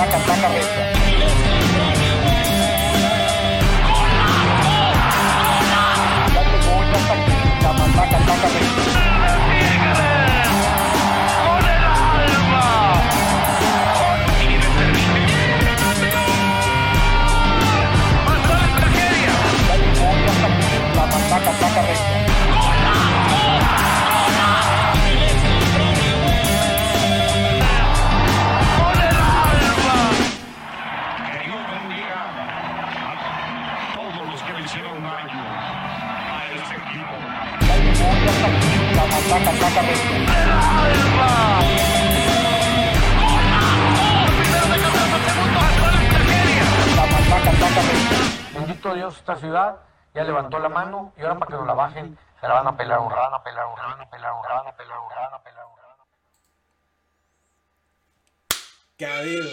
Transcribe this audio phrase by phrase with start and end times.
[0.00, 0.20] aquí.
[7.60, 8.99] Saca, saca, saca recta.
[48.52, 49.76] Bendito Dios, esta ciudad
[50.14, 52.76] ya levantó la mano y ahora para que nos la bajen, se la van a
[52.76, 56.04] pelar un rana, pelar un rana, pelar un rana, pelar un rana, pelar un rana.
[58.98, 59.48] ¿Qué ha habido?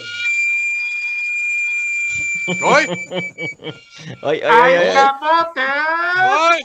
[2.64, 2.86] Ay,
[4.24, 4.96] ay, ay,
[6.16, 6.62] ¡Ay!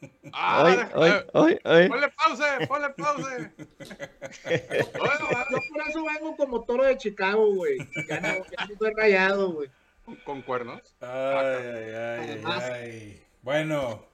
[0.32, 1.88] Ah, ay, ay, ay, ay.
[1.88, 3.50] Ponle pause, ponle pause.
[4.98, 7.78] Bueno, Yo por eso vengo como toro de Chicago, güey.
[8.08, 9.70] Ya no, ya no estoy rayado, güey.
[10.24, 10.82] con- cuernos.
[11.00, 13.22] Ay, ay, ay.
[13.42, 14.04] Bueno,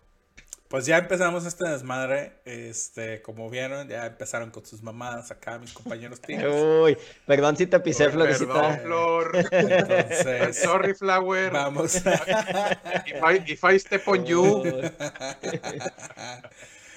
[0.72, 2.40] pues ya empezamos este desmadre.
[2.46, 6.50] Este, como vieron, ya empezaron con sus mamadas acá, mis compañeros tigres.
[6.50, 8.78] Uy, perdón si te pisé, Florecita.
[8.78, 9.32] Flor.
[9.50, 11.52] Entonces, Sorry, Flower.
[11.52, 11.96] vamos
[13.06, 14.62] If I, if I step on you.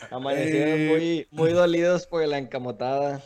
[0.10, 0.88] Amanecieron Eh.
[0.90, 3.22] muy, muy dolidos por la encamotada.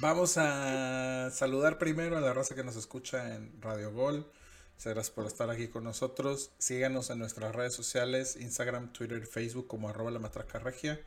[0.00, 4.26] Vamos a saludar primero a la raza que nos escucha en Radio Gol.
[4.90, 6.50] Gracias por estar aquí con nosotros.
[6.58, 11.00] Síganos en nuestras redes sociales, Instagram, Twitter y Facebook como arroba la matraca regia.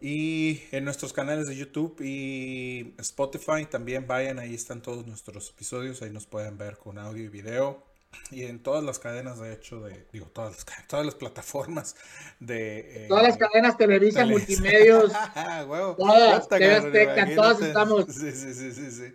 [0.00, 6.02] Y en nuestros canales de YouTube y Spotify también vayan, ahí están todos nuestros episodios,
[6.02, 7.91] ahí nos pueden ver con audio y video.
[8.30, 11.96] Y en todas las cadenas, de hecho, de, digo, todas las, todas las plataformas
[12.40, 13.04] de...
[13.04, 15.12] eh, Todas las cadenas Televisa, tele- multimedios.
[15.34, 15.64] Ah.
[15.96, 18.06] Todas, TV todas estamos.
[18.08, 19.14] Sí, sí, sí, sí, sí.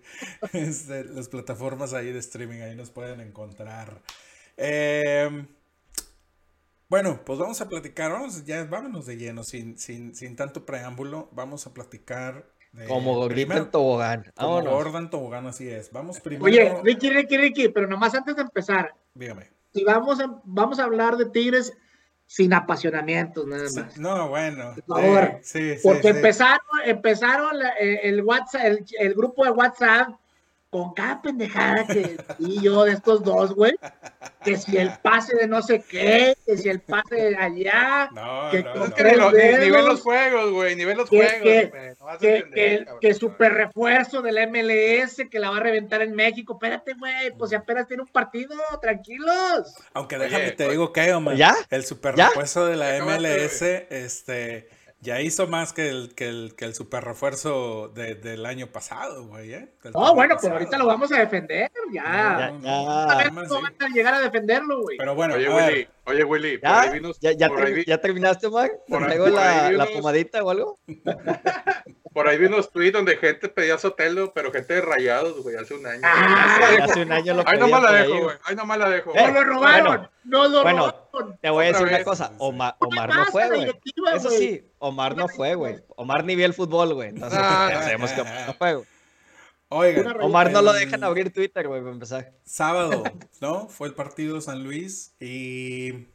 [0.53, 4.01] Este, las plataformas ahí de streaming, ahí nos pueden encontrar.
[4.57, 5.45] Eh,
[6.89, 11.29] bueno, pues vamos a platicar, vamos, ya vámonos de lleno, sin, sin, sin tanto preámbulo,
[11.33, 12.49] vamos a platicar.
[12.85, 14.31] Como gordito primero, en tobogán.
[14.35, 14.73] como Vámonos.
[14.73, 15.91] gorda en tobogán, así es.
[15.91, 16.45] Vamos primero...
[16.45, 19.49] Oye, Ricky, Ricky, Ricky, pero nomás antes de empezar, Dígame.
[19.73, 21.73] si vamos a, vamos a hablar de Tigres
[22.25, 23.97] sin apasionamientos, nada Sí, más.
[23.97, 24.75] no, bueno.
[24.85, 25.39] Por favor.
[25.41, 26.07] Sí, sí, Porque sí.
[26.09, 30.09] empezaron, empezaron la- eh, el WhatsApp, el, el grupo de WhatsApp
[30.69, 33.73] con cada pendejada que y yo de estos dos, güey.
[34.43, 38.49] Que si el pase de no sé qué, que si el pase de allá, No,
[38.51, 38.85] que no, con no.
[38.87, 39.85] Es que ni, dedos.
[39.85, 40.75] los juegos, güey.
[40.75, 41.41] Ni ven los Que- juegos.
[41.41, 42.99] que- no que, entender, que, cabrón.
[43.01, 46.53] que super refuerzo de la MLS, que la va a reventar en México.
[46.53, 49.73] Espérate, güey, pues si apenas tiene un partido, tranquilos.
[49.93, 50.71] Aunque Oye, déjame te oye.
[50.73, 51.55] digo que, Omar, ¿Ya?
[51.69, 52.27] el super ¿Ya?
[52.27, 57.03] refuerzo de la MLS, este, ya hizo más que el, que el, que el super
[57.03, 59.69] refuerzo de- del año pasado, güey, ¿eh?
[59.81, 60.53] Torneo bueno, pues pasado.
[60.53, 62.03] ahorita lo vamos a defender, ya.
[62.03, 63.03] Ya, No, no, ya.
[63.13, 64.97] A ver cómo van a llegar a defenderlo, güey.
[64.97, 66.81] Pero bueno, Oye, Willy, oye, Willy, por ¿Ya?
[66.81, 68.71] ahí vino, ¿Ya, ya, por ahí ter- vi- ya terminaste, Omar?
[68.87, 70.79] ¿Te traigo la, la pomadita o algo?
[72.17, 75.75] por ahí vi unos tweets donde gente pedía Sotelo, pero gente de rayados, güey, hace
[75.75, 76.01] un año.
[76.03, 78.35] Ah, Hace un año lo Ahí nomás la dejo, ahí, güey.
[78.43, 79.11] Ahí nomás la dejo.
[79.15, 79.85] Eh, ¡Nos lo robaron!
[79.85, 80.79] bueno, ¡Nos lo bueno,
[81.11, 81.37] robaron!
[81.39, 82.05] Te voy a Otra decir una vez.
[82.05, 82.31] cosa.
[82.39, 83.71] Oma- ¿Qué Omar pasa, no fue, güey.
[84.15, 85.75] Eso sí, Omar no fue, güey.
[85.95, 87.09] Omar ni vio el fútbol, güey.
[87.09, 88.87] Entonces, Ah, ya sabemos que Omar no fue, güey.
[89.69, 92.31] oigan, Omar no lo dejan abrir Twitter, güey, para empezar.
[92.45, 93.03] Sábado,
[93.41, 93.67] ¿no?
[93.67, 96.07] Fue el partido San Luis y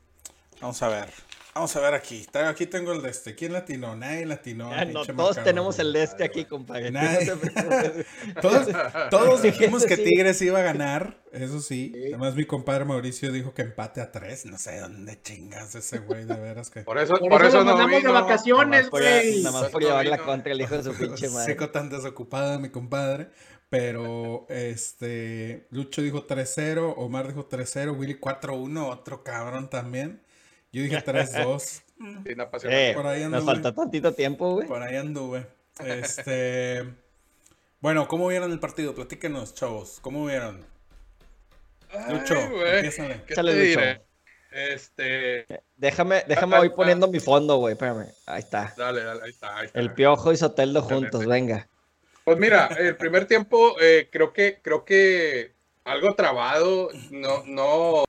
[0.61, 1.11] vamos a ver.
[1.55, 2.27] Vamos a ver aquí.
[2.33, 3.35] Aquí tengo el de este.
[3.35, 3.95] ¿Quién latinó?
[3.95, 4.71] Nadie latinó.
[4.71, 6.91] Ya, no, pinche todos tenemos el de este aquí, compadre.
[6.91, 7.27] Nadie-
[8.35, 8.41] No.
[8.41, 8.69] Todos,
[9.11, 10.05] todos dijimos que Sí.
[10.05, 11.93] Tigres iba a ganar, eso sí.
[12.09, 14.47] Además, mi compadre Mauricio dijo que empate a tres.
[14.47, 16.81] No sé dónde chingas ese güey, de veras que.
[16.83, 19.43] Por eso, Por, por, eso, eso lo no mandamos de vacaciones, güey.
[19.43, 21.53] nada más por llevar la contra el hijo de su pinche madre.
[21.53, 23.29] Seco tan desocupado mi compadre.
[23.69, 30.21] Pero este Lucho dijo 3-0, Omar dijo 3-0, Willy 4-1, otro cabrón también.
[30.73, 31.83] Yo dije 3-2.
[32.27, 32.91] Sin apasionante.
[32.91, 34.67] Eh, Por ahí nos falta tantito tiempo, güey.
[34.67, 35.47] Por ahí anduve.
[35.85, 36.85] Este.
[37.81, 38.95] Bueno, ¿cómo vieron el partido?
[38.95, 39.99] Platíquenos, chavos.
[40.01, 40.65] ¿Cómo vieron?
[42.11, 42.83] Lucho, güey.
[42.83, 43.81] ¿Qué Échale, te Lucho.
[43.81, 44.03] diré?
[44.51, 45.47] Este,
[45.77, 47.73] Déjame, déjame voy poniendo mi fondo, güey.
[47.73, 48.07] Espérame.
[48.27, 48.73] Ahí está.
[48.77, 49.79] dale, dale, ahí está, ahí está.
[49.81, 51.33] El Piojo y Soteldo Dale, juntos, dale.
[51.33, 51.69] venga.
[52.25, 55.53] Pues mira, el primer tiempo eh, creo que creo que
[55.85, 58.05] algo trabado, no no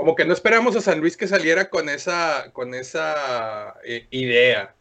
[0.00, 4.74] como que no esperamos a San Luis que saliera con esa con esa eh, idea.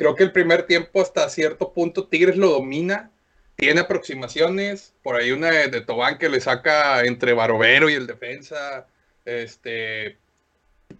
[0.00, 3.10] Creo que el primer tiempo hasta cierto punto Tigres lo domina.
[3.56, 8.06] tiene aproximaciones, por ahí una de, de Tobán que le saca entre Barovero y el
[8.06, 8.86] defensa.
[9.24, 10.16] Este,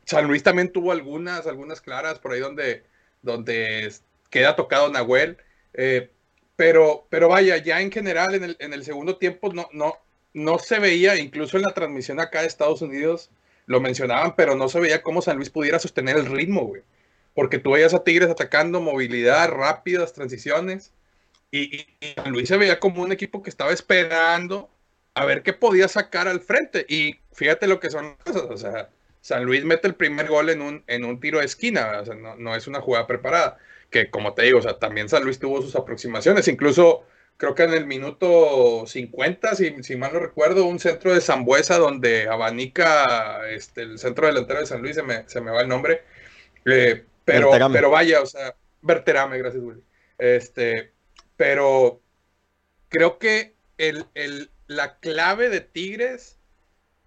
[0.04, 2.84] San Luis también tuvo algunas, algunas claras por ahí donde,
[3.22, 3.90] donde
[4.30, 5.38] queda tocado Nahuel.
[5.74, 6.10] Eh,
[6.56, 9.96] pero, pero vaya, ya en general en el, en el segundo tiempo no, no,
[10.32, 13.30] no se veía, incluso en la transmisión acá de Estados Unidos,
[13.66, 16.82] lo mencionaban, pero no se veía cómo San Luis pudiera sostener el ritmo, güey.
[17.34, 20.92] Porque tú veías a Tigres atacando movilidad, rápidas transiciones,
[21.50, 24.70] y, y, San Luis se veía como un equipo que estaba esperando
[25.14, 26.86] a ver qué podía sacar al frente.
[26.88, 28.90] Y fíjate lo que son las cosas, o sea,
[29.20, 32.14] San Luis mete el primer gol en un, en un tiro de esquina, o sea,
[32.14, 33.58] no, no es una jugada preparada.
[33.90, 37.04] Que como te digo, o sea, también San Luis tuvo sus aproximaciones, incluso
[37.40, 41.78] creo que en el minuto 50, si, si mal no recuerdo, un centro de Zambuesa
[41.78, 45.68] donde abanica este, el centro delantero de San Luis, se me, se me va el
[45.68, 46.02] nombre.
[46.66, 49.82] Eh, pero, pero vaya, o sea, Verterame, gracias, Willy.
[50.18, 50.92] Este,
[51.38, 52.02] pero
[52.90, 56.38] creo que el, el, la clave de Tigres,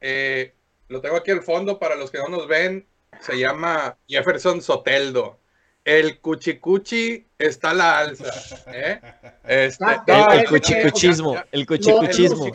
[0.01, 0.55] eh,
[0.87, 2.87] lo tengo aquí al fondo para los que no nos ven,
[3.19, 5.39] se llama Jefferson Soteldo
[5.85, 8.33] el cuchicuchi está a la alza.
[8.67, 8.99] ¿eh?
[9.45, 11.35] Este, ah, no, el, el, cuchicuchismo.
[11.51, 12.51] El cuchicuchismo.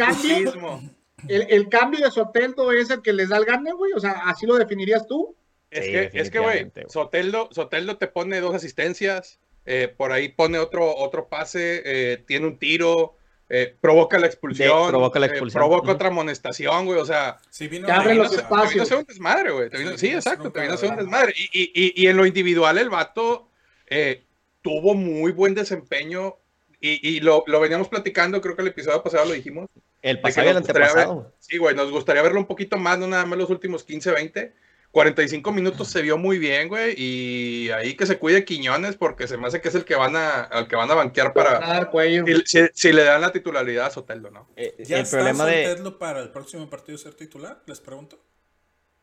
[1.26, 3.92] El, el, cambio de Soteldo es el que les da el gane, güey.
[3.92, 5.36] O sea, así lo definirías tú.
[5.70, 10.30] Es sí, que, es que, güey, Soteldo, Soteldo te pone dos asistencias, eh, por ahí
[10.30, 13.17] pone otro, otro pase, eh, tiene un tiro,
[13.50, 15.62] eh, provoca la expulsión, provoca, la expulsión.
[15.62, 18.68] Eh, provoca otra amonestación, güey, o sea, sí, vino, te abre los espacios.
[18.68, 20.96] Te vino a hacer un desmadre, güey, vino, sí, exacto, te vino a hacer un
[20.96, 23.48] desmadre, y, y, y, en lo individual el vato
[23.86, 24.22] eh,
[24.60, 26.36] tuvo muy buen desempeño,
[26.80, 29.68] y, lo, lo, veníamos platicando, creo que el episodio pasado lo dijimos.
[30.00, 31.22] El pasado y el antepasado.
[31.22, 34.12] Ver, sí, güey, nos gustaría verlo un poquito más, no nada más los últimos 15,
[34.12, 34.52] 20,
[34.90, 39.36] 45 minutos se vio muy bien, güey, y ahí que se cuide Quiñones porque se
[39.36, 41.90] me hace que es el que van a, al que van a banquear para ah,
[41.90, 42.24] cuello.
[42.44, 44.48] Si, si, le dan la titularidad a Soteldo, ¿no?
[44.56, 45.96] Eh, ¿Ya el está problema Soteldo de...
[45.96, 47.62] para el próximo partido ser titular?
[47.66, 48.18] Les pregunto.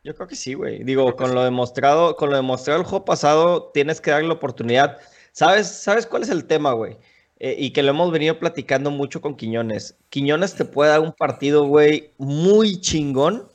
[0.02, 0.84] Yo creo que sí, güey.
[0.84, 4.98] Digo, con lo demostrado, con lo demostrado el juego pasado, tienes que darle la oportunidad.
[5.32, 6.96] ¿Sabes, ¿sabes cuál es el tema, güey?
[7.38, 9.96] Eh, y que lo hemos venido platicando mucho con Quiñones.
[10.08, 13.48] Quiñones te puede dar un partido, güey, muy chingón,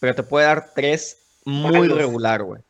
[0.00, 2.60] pero te puede dar tres muy regular, güey.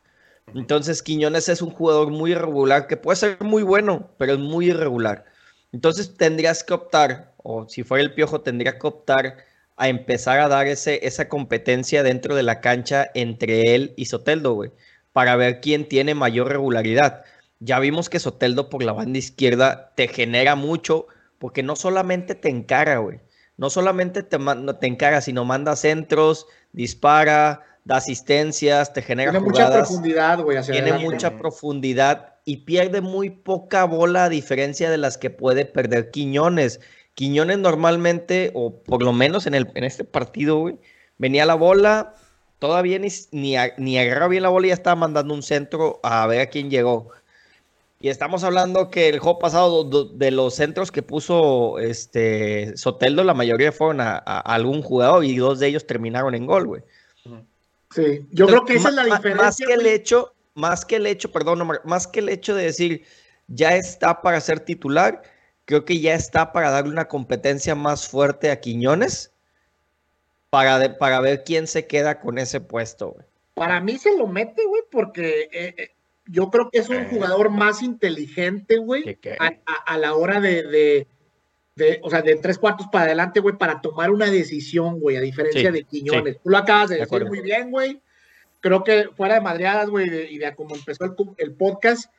[0.55, 4.67] Entonces Quiñones es un jugador muy irregular que puede ser muy bueno, pero es muy
[4.67, 5.25] irregular.
[5.71, 9.37] Entonces tendrías que optar, o si fuera el piojo, tendría que optar
[9.75, 14.53] a empezar a dar ese, esa competencia dentro de la cancha entre él y Soteldo,
[14.53, 14.71] güey,
[15.13, 17.23] para ver quién tiene mayor regularidad.
[17.59, 22.49] Ya vimos que Soteldo por la banda izquierda te genera mucho, porque no solamente te
[22.49, 23.19] encara, güey,
[23.57, 29.69] no solamente te, te encara, sino manda centros, dispara, da asistencias, te genera tiene jugadas.
[29.69, 30.61] mucha profundidad, güey.
[30.63, 31.05] Tiene adelante.
[31.05, 36.79] mucha profundidad y pierde muy poca bola a diferencia de las que puede perder Quiñones.
[37.13, 40.77] Quiñones normalmente, o por lo menos en, el, en este partido, güey,
[41.17, 42.15] venía la bola,
[42.59, 46.25] todavía ni, ni, ni agarraba bien la bola y ya estaba mandando un centro a
[46.27, 47.09] ver a quién llegó.
[48.01, 53.33] Y estamos hablando que el juego pasado de los centros que puso este Soteldo, la
[53.33, 56.83] mayoría fueron a, a algún jugador y dos de ellos terminaron en gol, güey.
[57.91, 59.45] Sí, yo creo que esa es la diferencia.
[59.45, 62.65] Más que el hecho, más que el hecho, perdón, Omar, más que el hecho de
[62.65, 63.05] decir
[63.47, 65.23] ya está para ser titular,
[65.65, 69.33] creo que ya está para darle una competencia más fuerte a Quiñones
[70.49, 73.11] para, de, para ver quién se queda con ese puesto.
[73.11, 73.25] Güey.
[73.55, 75.91] Para mí se lo mete, güey, porque eh, eh,
[76.27, 80.63] yo creo que es un jugador más inteligente, güey, a, a, a, la hora de,
[80.63, 81.07] de
[81.79, 85.21] de, o sea, de tres cuartos para adelante, güey, para tomar una decisión, güey, a
[85.21, 86.35] diferencia sí, de Quiñones.
[86.35, 86.41] Sí.
[86.43, 87.27] Tú lo acabas de, de decir acuerdo.
[87.29, 88.01] muy bien, güey.
[88.59, 92.11] Creo que fuera de madreadas, güey, y de cómo empezó el, el, podcast,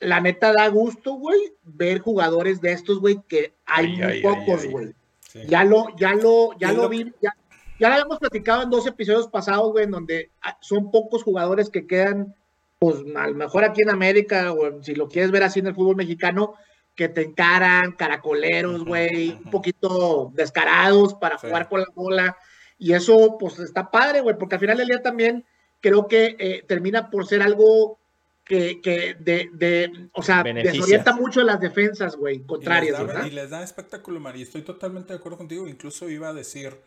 [0.00, 4.22] la neta da gusto, güey, ver jugadores de estos, güey, que hay ay, muy ay,
[4.22, 4.94] pocos, güey.
[5.20, 5.42] Sí.
[5.46, 7.36] Ya lo, ya lo, ya lo, lo vi, ya,
[7.78, 11.68] ya lo habíamos platicado en dos episodios pasados, güey, en donde ah, son pocos jugadores
[11.68, 12.34] que quedan,
[12.78, 15.74] pues, a lo mejor aquí en América, o si lo quieres ver así en el
[15.74, 16.54] fútbol mexicano,
[16.96, 21.46] que te encaran, caracoleros, güey, un poquito descarados para sí.
[21.46, 22.36] jugar con la bola.
[22.78, 25.44] Y eso, pues, está padre, güey, porque al final del día también
[25.80, 27.98] creo que eh, termina por ser algo
[28.44, 30.72] que, que de, de, o sea, Beneficia.
[30.72, 34.42] desorienta mucho las defensas, güey, contrarias, y les, da, y les da espectáculo, Mari.
[34.42, 35.68] Estoy totalmente de acuerdo contigo.
[35.68, 36.80] Incluso iba a decir,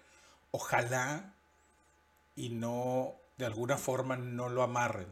[0.51, 1.33] ojalá
[2.35, 5.07] y no, de alguna forma, no lo amarren.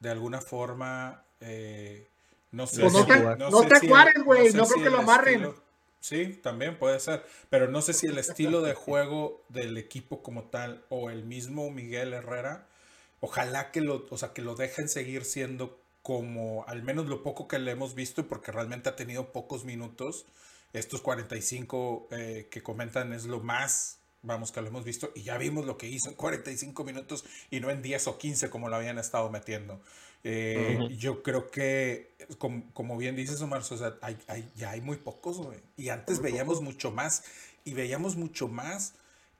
[0.00, 1.22] De alguna forma...
[1.40, 2.08] Eh,
[2.56, 4.52] no sé pues no si, te, no no te si acuerdes, güey.
[4.54, 5.34] No, creo si que lo amarren.
[5.34, 5.62] Estilo,
[6.00, 7.22] sí, también puede ser.
[7.50, 11.70] Pero no sé si el estilo de juego del equipo como tal o el mismo
[11.70, 12.66] Miguel Herrera,
[13.20, 17.46] ojalá que lo, o sea, que lo dejen seguir siendo como al menos lo poco
[17.46, 20.24] que le hemos visto, porque realmente ha tenido pocos minutos.
[20.72, 25.36] estos 45 eh, que comentan es lo más, vamos, que lo hemos visto y ya
[25.36, 28.76] vimos lo que hizo en 45 minutos y no en 10 o 15 como lo
[28.76, 29.80] habían estado metiendo.
[30.24, 30.88] Eh.
[30.98, 34.96] Yo creo que, como, como bien dices, Omar, o sea, hay, hay- ya hay muy
[34.96, 35.58] pocos, güey.
[35.76, 37.22] Y antes veíamos mucho más
[37.64, 38.94] y veíamos mucho más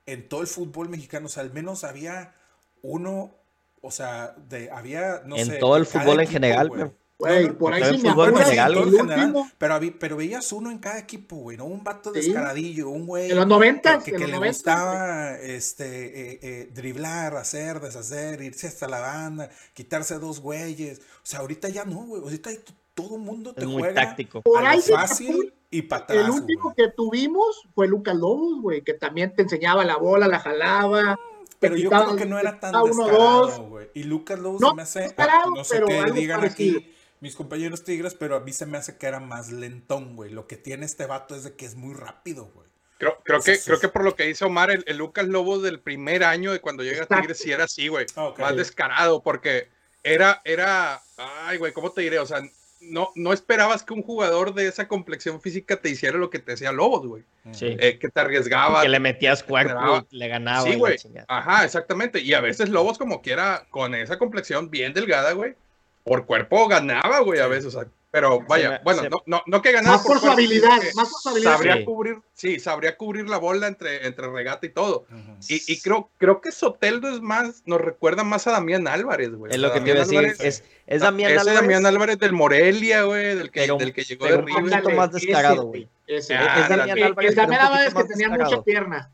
[0.06, 1.26] en todo el fútbol mexicano.
[1.26, 2.34] O sea, al menos había
[2.82, 3.34] uno,
[3.82, 5.56] o sea, de, había, no En sé.
[5.58, 6.90] todo el fútbol en equipo, general, güey.
[7.18, 7.46] Güey.
[7.48, 8.36] No, por ahí pero sí me acuerdo.
[8.38, 11.64] general, general, pero, pero veías uno en cada equipo, güey, ¿no?
[11.64, 12.20] Un vato Sí.
[12.20, 15.84] descaradillo, un güey En los noventas, que, en que los le noventas, gustaba este,
[16.34, 20.98] eh, eh, driblar, hacer, deshacer, irse hasta la banda, quitarse dos güeyes.
[20.98, 22.22] O sea, ahorita ya no, güey.
[22.22, 22.50] Ahorita
[22.94, 24.42] todo el mundo te Es muy juega táctico.
[24.42, 26.24] Por ahí fácil y para atrás.
[26.24, 26.74] El último güey.
[26.76, 31.16] que tuvimos fue Lucas Lobos, güey, que también te enseñaba la bola, la jalaba.
[31.58, 33.58] Pero te yo quitaba- creo que no era tan descarado, dos.
[33.60, 33.88] güey.
[33.94, 35.14] Y Lucas Lobos No se me hace,
[35.54, 36.78] no sé pero qué digan parecido.
[36.78, 40.30] aquí mis compañeros tigres, pero a mí se me hace que era más lentón, güey.
[40.30, 42.66] Lo que tiene este vato es de que es muy rápido, güey.
[42.98, 45.80] Creo, creo, que, creo que por lo que dice Omar, el, el Lucas Lobo del
[45.80, 47.06] primer año de cuando llega a.
[47.06, 48.06] Tigres sí era así, güey.
[48.14, 48.38] Ok.
[48.38, 49.68] Más descarado, porque
[50.02, 52.18] era, era, ay, güey, ¿cómo te diré?
[52.18, 52.42] O sea,
[52.80, 56.52] no, no esperabas que un jugador de esa complexión física te hiciera lo que te
[56.52, 57.24] hacía Lobos, güey.
[57.52, 57.76] Sí.
[57.78, 58.82] Eh, que te arriesgaba.
[58.82, 60.62] que le metías cuerpo le ganaba.
[60.62, 60.96] Sí, güey.
[61.28, 62.20] Ajá, exactamente.
[62.20, 65.54] Y a veces Lobos como quiera, con esa complexión bien delgada, güey,
[66.06, 67.66] por cuerpo ganaba, güey, a veces.
[67.74, 70.30] O sea, pero vaya, me- bueno, se- no, no, no que ganaba Más por su
[70.30, 71.52] habilidad, más por su habilidad.
[71.56, 71.84] Sabría Sí.
[71.84, 75.04] cubrir, sí, sabría cubrir la bola entre, entre regata y todo.
[75.10, 75.36] Ujú.
[75.48, 79.52] Y, y creo, creo que Soteldo es más, nos recuerda más a Damián Álvarez, güey.
[79.52, 80.36] Es lo que te iba a Damián decir.
[80.40, 81.54] Álvarez- Es, es Damián Álvarez.
[81.60, 84.62] Damián Álvarez del Morelia, güey, del que, Pero- del que llegó de un River.
[84.82, 85.88] poquito más descarado, güey.
[86.06, 86.34] ese.
[86.36, 89.10] Ah, Es Damián Álvarez, un Damián que tenía mucha pierna.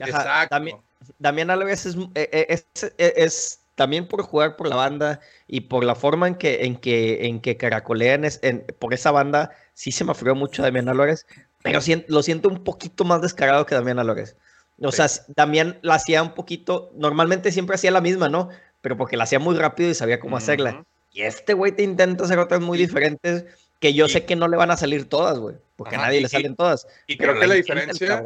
[0.00, 0.08] Ajá,
[0.44, 0.82] Exacto.
[1.18, 5.62] Damián, Álvarez es, eh, eh, es, es- es también por jugar por la banda y
[5.62, 9.52] por la forma en que, en que, en que caracolean es- en- por esa banda,
[9.72, 11.24] sí se me afrió mucho Damián Álvarez,
[11.62, 14.36] pero sien- lo siento un poquito más descarado que Damián Álvarez.
[14.82, 14.98] O Sí.
[14.98, 18.50] sea, Damián la hacía un poquito, normalmente siempre hacía la misma, ¿no?
[18.82, 20.72] Pero porque la hacía muy rápido y sabía cómo hacerla.
[20.72, 20.84] Ujú.
[21.14, 23.46] Y este güey te intenta hacer otras muy diferentes
[23.78, 26.18] que yo sé que no le van a salir todas, güey, porque Ajá, a nadie
[26.18, 26.86] y- le salen todas.
[27.06, 28.22] Y creo que la diferencia,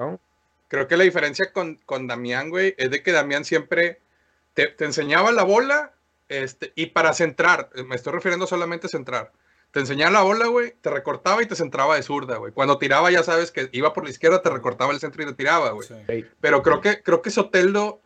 [0.67, 4.01] creo que la diferencia con, con Damián, güey, es de que Damián siempre
[4.55, 5.93] te, te enseñaba la bola
[6.29, 9.33] este, y para centrar, me estoy refiriendo solamente a centrar.
[9.73, 12.53] Te enseñaba la bola, güey, te recortaba y te centraba de zurda, güey.
[12.53, 15.33] Cuando tiraba, ya sabes que iba por la izquierda, te recortaba el centro y te
[15.35, 15.89] tiraba, güey.
[15.89, 16.25] Sí.
[16.41, 18.01] Pero creo que, creo que Soteldo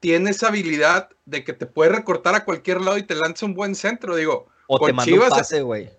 [0.00, 3.54] tiene esa habilidad de que te puede recortar a cualquier lado y te lanza un
[3.54, 4.16] buen centro.
[4.16, 5.90] Digo, O te con manda un Chivas- pase, güey.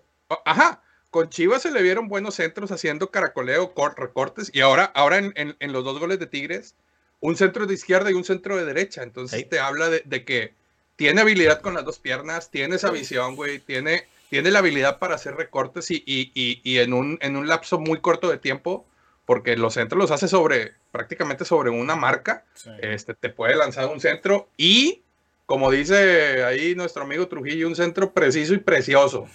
[0.44, 5.18] Ajá, con Chivas se le vieron buenos centros haciendo caracoleo, cor- recortes, y ahora, ahora
[5.18, 6.76] en, en- en los dos goles de Tigres,
[7.26, 9.02] un centro de izquierda y un centro de derecha.
[9.02, 9.46] Entonces Sí.
[9.46, 10.54] te habla de, de que
[10.94, 15.16] tiene habilidad con las dos piernas, tiene esa visión, güey, tiene, tiene la habilidad para
[15.16, 18.86] hacer recortes y, y- y- y en, un, en un lapso muy corto de tiempo,
[19.24, 22.70] porque los centros los hace sobre, prácticamente sobre una marca, Sí.
[22.80, 25.02] este, te puede lanzar un centro y,
[25.46, 29.26] como dice ahí nuestro amigo Trujillo, un centro preciso y precioso.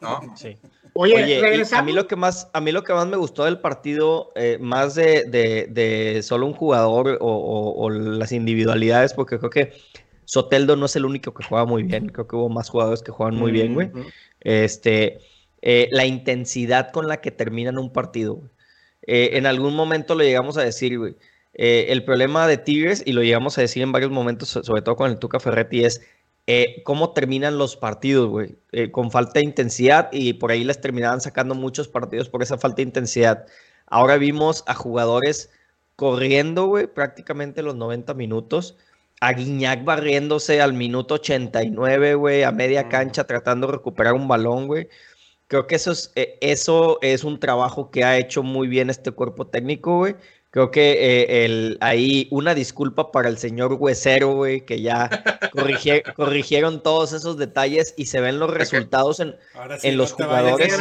[0.00, 0.20] ¿no?
[0.36, 0.56] Sí.
[0.98, 3.58] Oye, Oye, a mí lo que más, a mí lo que más me gustó del
[3.60, 9.38] partido, eh, más de, de- de solo un jugador o, o- o las individualidades, porque
[9.38, 9.72] creo que
[10.24, 13.12] Soteldo no es el único que juega muy bien, creo que hubo más jugadores que
[13.12, 13.90] juegan muy bien, güey.
[14.40, 15.18] Este,
[15.62, 18.40] eh, la intensidad con la que terminan un partido.
[19.06, 21.14] Eh, en algún momento lo llegamos a decir, güey.
[21.56, 24.82] Eh, el problema de Tigres, y lo llegamos a decir en varios momentos, so- sobre
[24.82, 26.02] todo con el Tuca Ferretti, es
[26.46, 28.56] eh, cómo terminan los partidos, güey.
[28.72, 32.58] Eh, con falta de intensidad y por ahí les terminaban sacando muchos partidos por esa
[32.58, 33.46] falta de intensidad.
[33.86, 35.50] Ahora vimos a jugadores
[35.96, 38.76] corriendo, güey, prácticamente los 90 minutos.
[39.20, 44.66] A Guiñac barriéndose al minuto 89, güey, a media cancha tratando de recuperar un balón,
[44.68, 44.88] güey.
[45.48, 49.46] Creo que eso es, eso es un trabajo que ha hecho muy bien este cuerpo
[49.46, 50.16] técnico, güey.
[50.56, 55.10] Creo que eh, el, ahí una disculpa para el señor Huesero, güey, que ya
[55.52, 60.24] corrigie- corrigieron todos esos detalles y se ven los resultados en Ahora en los te
[60.24, 60.72] jugadores-.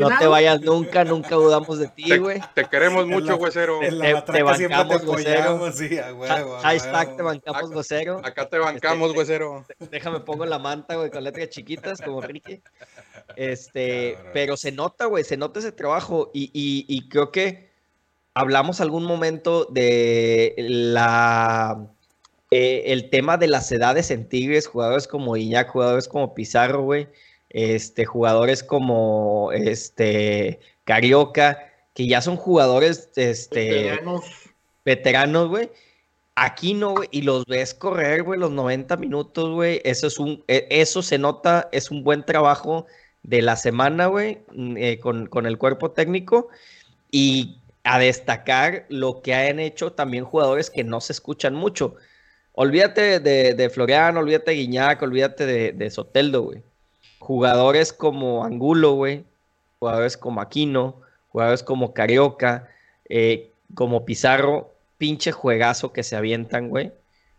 [0.00, 2.40] No te vayas nunca, nunca dudamos de ti, Te, güey.
[2.56, 3.80] te queremos mucho, huesero.
[3.84, 8.20] En la Te- te siempre te bancamos, sí, huevo, a Hashtag te bancamos, Acá- vocero.
[8.24, 9.64] Acá te bancamos, Este- huesero.
[9.92, 12.60] Déjame pongo la manta, güey, con letras chiquitas, como Ricky.
[13.36, 16.32] Este, pero se nota, güey, se nota ese trabajo.
[16.34, 17.63] Y, y- y creo que
[18.34, 21.86] hablamos algún momento de la
[22.50, 27.08] eh, el tema de las edades en Tigres, jugadores como Iñak, jugadores como Pizarro, güey,
[27.50, 34.24] este, jugadores como este Carioca, que ya son jugadores este, Veteranos.
[34.84, 35.70] veteranos, güey.
[36.36, 39.80] Aquí no, güey, y los ves correr, güey, los 90 minutos, güey.
[39.84, 42.86] Eso es un, e- eso se nota, es un buen trabajo
[43.22, 46.48] de la semana, güey, mm, eh, con, con el cuerpo técnico
[47.10, 51.96] y a destacar lo que han hecho también jugadores que no se escuchan mucho.
[52.54, 56.62] Olvídate de, de Floriano, olvídate de Guiñac, olvídate de, de Soteldo, güey.
[57.18, 59.24] Jugadores como Angulo, güey.
[59.78, 61.00] Jugadores como Aquino,
[61.30, 62.68] jugadores como Carioca,
[63.08, 64.72] eh, como Pizarro.
[64.96, 66.92] Pinche juegazo que se avientan, güey.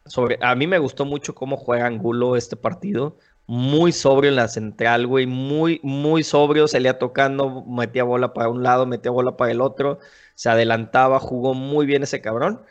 [0.06, 3.18] Sobre, a mí me gustó mucho cómo juega Angulo este partido.
[3.48, 5.28] Muy sobrio en la central, güey.
[5.28, 6.68] Muy, muy sobrio.
[6.68, 10.00] Se le iba tocando, metía bola para un lado, metía bola para el otro.
[10.34, 12.64] Se adelantaba, jugó muy bien ese cabrón.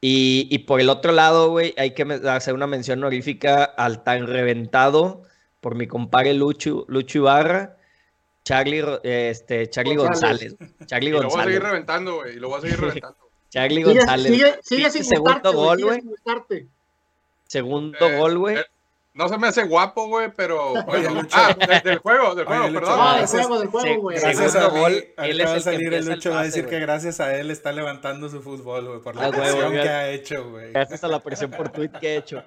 [0.00, 4.26] Y, y por el otro lado, güey, hay que hacer una mención honorífica al tan
[4.26, 5.22] reventado
[5.60, 7.76] por mi compadre Lucho, Lucho Ibarra,
[8.44, 10.56] Charlie, este, Charlie González.
[10.58, 10.86] González.
[10.86, 11.62] Charlie Y lo voy a seguir González.
[11.62, 12.36] reventando, güey.
[12.36, 13.16] Y lo voy a seguir reventando.
[13.50, 14.32] Charlie Sigue, González.
[14.32, 16.68] sigue, sigue Pinche sin segundo gustarte, gol, Sigue güey.
[17.46, 18.56] Segundo Eh, gol, güey.
[18.56, 18.64] eh,
[19.20, 20.72] No se me hace guapo, güey, pero.
[20.86, 21.36] bueno, Lucho.
[21.38, 22.98] ah, de- del juego, del Oye, juego, Lucho, perdón.
[22.98, 23.46] No, del gracias.
[23.46, 24.18] juego, del juego, güey.
[24.18, 27.36] Gracias a gol, él va a salir el Lucho va a decir que gracias a
[27.36, 30.72] él está levantando su fútbol, güey, por la Ah, presión que ha hecho, güey.
[30.72, 32.42] Gracias a la presión por tweet que he hecho.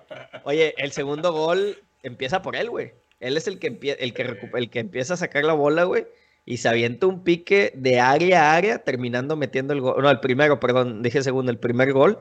[0.45, 2.93] Oye, el segundo gol empieza por él, güey.
[3.19, 6.07] Él es el que, empie- el, que el que empieza a sacar la bola, güey.
[6.45, 10.01] Y se avienta un pique de área a área, terminando metiendo el gol.
[10.01, 12.19] No, el primero, perdón, dije segundo, el primer gol,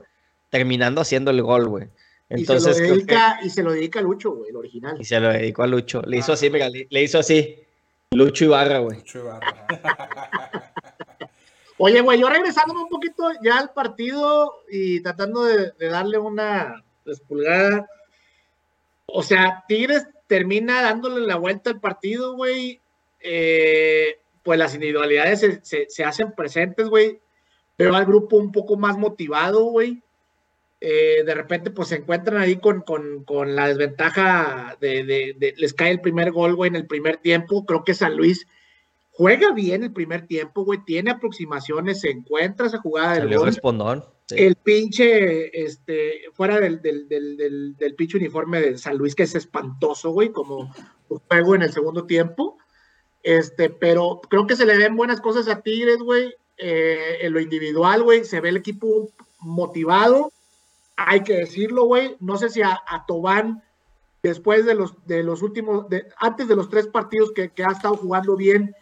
[0.51, 1.89] terminando haciendo el gol, güey.
[2.41, 4.97] Entonces, y, se lo que- dedica, y se lo dedica a Lucho, güey, el original.
[5.01, 6.03] y se lo dedicó a Lucho.
[6.03, 7.59] Le hizo así, mira, le, le hizo así.
[8.13, 8.99] Lucho Ibarra, güey.
[8.99, 9.67] Lucho Ibarra.
[11.79, 16.85] Oye, güey, yo regresándome un poquito ya al partido y tratando de, de darle una
[17.05, 17.87] despulgada.
[19.07, 22.81] O sea, Tigres termina dándole la vuelta al partido, güey.
[23.21, 27.21] Eh, pues las individualidades se, se- se hacen presentes, güey.
[27.79, 30.03] Veo al grupo un poco más motivado, güey.
[30.85, 35.55] Eh, de repente, pues se encuentran ahí con, con- con la desventaja de, de- de-
[35.57, 37.65] les cae el primer gol, güey, en el primer tiempo.
[37.65, 38.49] Creo que San Luis
[39.13, 43.47] juega bien el primer tiempo, güey, tiene aproximaciones, se encuentra esa jugada del gol.
[43.47, 44.05] respondón.
[44.27, 44.35] sí.
[44.39, 49.23] El pinche, este, fuera del, del, del, del, del pinche uniforme de San Luis, que
[49.23, 50.75] es espantoso, güey, como
[51.09, 52.59] un juego en el segundo tiempo.
[53.23, 56.35] Este, pero creo que se le ven buenas cosas a Tigres, güey.
[56.59, 60.33] Eh, en lo individual, güey, se ve el equipo motivado.
[61.07, 62.17] Hay que decirlo, güey.
[62.21, 63.63] No sé si a, a Tobán,
[64.23, 67.97] después de los, de los últimos, de, antes de los tres partidos que, ha estado
[67.97, 68.75] jugando bien,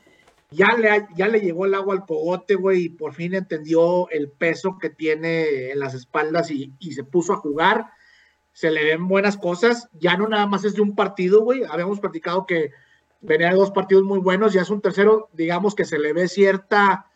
[0.51, 4.31] ya le, ya le llegó el agua al cogote, güey, y por fin entendió el
[4.31, 7.87] peso que tiene en las espaldas y, y se puso a jugar.
[8.53, 11.63] Se le ven buenas cosas, ya no nada más es de un partido, güey.
[11.65, 12.73] Habíamos platicado que
[13.21, 16.29] venía de dos partidos muy buenos, ya es un tercero, digamos que se le ve
[16.29, 17.10] cierta,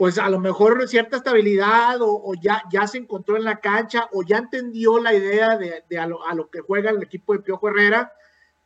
[0.00, 4.08] pues a lo mejor cierta estabilidad o, o ya, ya se encontró en la cancha
[4.12, 7.34] o ya entendió la idea de, de a, lo, a lo que juega el equipo
[7.34, 8.10] de Piojo Herrera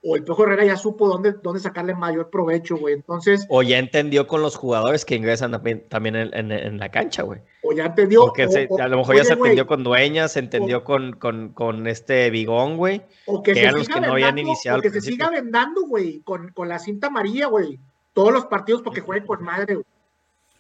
[0.01, 2.95] o el Piojo Herrera ya supo dónde, dónde sacarle mayor provecho, güey.
[2.95, 6.91] Entonces, O ya entendió con los jugadores que ingresan también, también en, en- en la
[6.91, 7.41] cancha, güey.
[7.65, 8.21] o ya entendió.
[8.21, 11.15] Porque o- se- o- a lo mejor ya se entendió con Dueñas, se entendió con,
[11.15, 13.03] con, con este Bigón, güey.
[13.27, 16.21] o que, que se los que no habían iniciado o que se siga vendando, güey,
[16.21, 17.81] con, con la cinta amarilla, güey.
[18.13, 19.87] Todos los partidos porque juegue con madre, güey.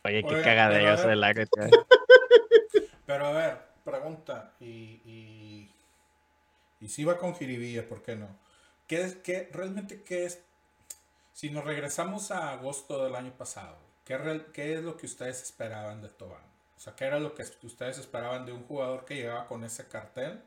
[0.04, 1.10] Oye, qué cagadero pero a eso ver.
[1.10, 1.64] del árbitro.
[1.64, 1.70] eh.
[3.06, 4.66] Pero a ver, pregunta, y,
[5.04, 5.70] y,
[6.80, 8.28] y si va con jiribilla, ¿por qué no?
[8.86, 10.40] ¿Qué es, qué, realmente qué es,
[11.32, 15.42] si nos regresamos a agosto del año pasado, ¿qué, real- qué es lo que ustedes
[15.42, 16.42] esperaban de Tobán?
[16.76, 19.86] O sea, ¿qué era lo que ustedes esperaban de un jugador que llegaba con ese
[19.88, 20.42] cartel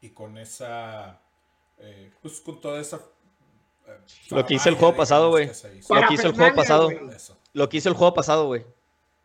[0.00, 1.20] y con esa,
[1.78, 2.96] eh, pues con toda esa...
[3.86, 3.98] eh,
[4.30, 5.50] Lo que hizo el juego pasado, güey.
[5.50, 5.68] que?
[5.94, 6.90] Lo que hizo el juego pasado.
[6.90, 7.38] Eso.
[7.52, 8.64] Lo que hizo el juego pasado, güey.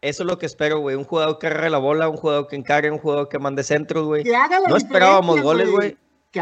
[0.01, 0.95] Eso es lo que espero, güey.
[0.95, 4.05] Un jugador que agarre la bola, un jugador que encargue, un jugador que mande centros,
[4.05, 4.23] güey.
[4.69, 5.97] No esperábamos goles, güey.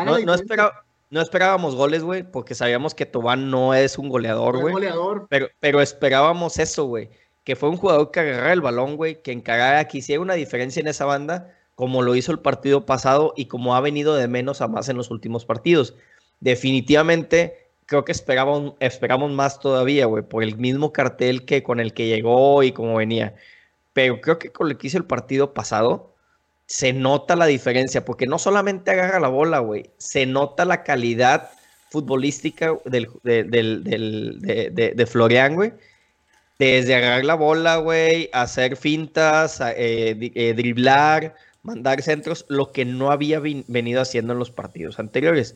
[0.06, 4.56] No, no, espera- no esperábamos goles, güey, porque sabíamos que Tobán no es un goleador,
[4.62, 4.74] güey.
[5.60, 7.10] pero esperábamos eso, güey.
[7.45, 10.80] Que fue un jugador que agarrara el balón, güey, que encargara, que hiciera una diferencia
[10.82, 14.62] en esa banda, como lo hizo el partido pasado y como ha venido de menos
[14.62, 15.93] a más en los últimos partidos.
[16.41, 21.93] Definitivamente, creo que esperábamos, esperamos más todavía, güey, por el mismo cartel que con el
[21.93, 23.36] que llegó y como venía.
[23.93, 26.13] Pero creo que con lo que hizo el partido pasado,
[26.67, 31.52] se nota la diferencia, porque no solamente agarra la bola, güey, se nota la calidad
[31.91, 35.74] futbolística del, de, del- del- de- de- de güey.
[36.58, 43.12] Desde agarrar la bola, güey, hacer fintas, eh, eh, driblar, mandar centros, lo que no
[43.12, 45.56] había venido haciendo en los partidos anteriores.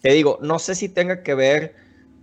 [0.00, 1.74] Te digo, no sé si tenga que ver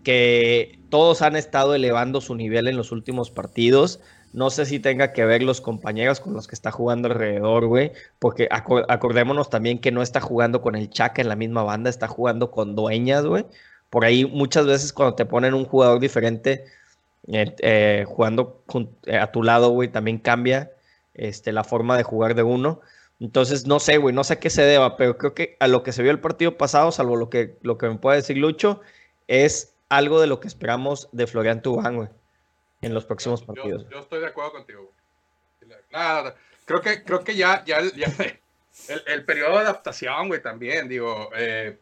[0.03, 3.99] que todos han estado elevando su nivel en los últimos partidos.
[4.33, 7.91] No sé si tenga que ver los compañeros con los que está jugando alrededor, güey.
[8.19, 11.89] Porque acor- acordémonos también que no está jugando con el Chaca en la misma banda,
[11.89, 13.45] está jugando con Dueñas, güey.
[13.89, 16.65] por ahí muchas veces cuando te ponen un jugador diferente
[17.27, 18.63] eh, eh, jugando
[19.05, 20.71] eh, a tu lado, güey, también cambia
[21.13, 22.81] este, la forma de jugar de uno.
[23.19, 25.84] Entonces, no sé, güey, no sé a qué se deba, pero creo que a lo
[25.84, 28.82] que se vio el partido pasado, salvo lo que, lo que me puede decir Lucho,
[29.28, 32.10] es algo de lo que esperamos de Florian Tubán, güey,
[32.82, 33.86] en los próximos Yo- partidos.
[33.89, 34.91] Yo, estoy de acuerdo contigo.
[35.62, 35.78] güey.
[35.91, 38.08] Nada, creo que, creo que ya, ya, ya
[38.89, 41.78] el, el periodo de adaptación, güey, también, digo, eh,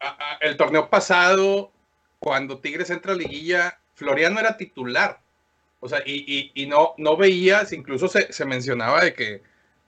[0.00, 1.70] a- a- el torneo pasado,
[2.18, 5.20] cuando Tigres entra a liguilla, Floriano era titular.
[5.80, 9.42] O sea, y, y- y no, no veías, incluso se, se mencionaba de que,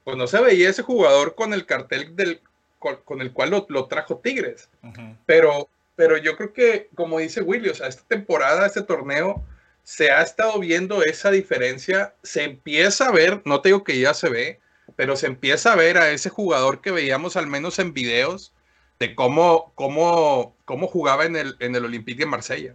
[0.04, 2.40] pues no se veía ese jugador con el cartel del,
[2.78, 4.68] con, con el cual lo, lo trajo Tigres.
[4.82, 5.16] Ujú.
[5.26, 9.42] Pero, pero yo creo que, como dice Willy, o sea, esta temporada, este torneo,
[9.82, 12.14] se ha estado viendo esa diferencia.
[12.22, 14.60] Se empieza a ver, no te digo que ya se ve,
[14.96, 18.52] pero se empieza a ver a ese jugador que veíamos al menos en videos
[18.98, 22.74] de cómo, cómo, cómo jugaba en el, en el Olympique de Marsella.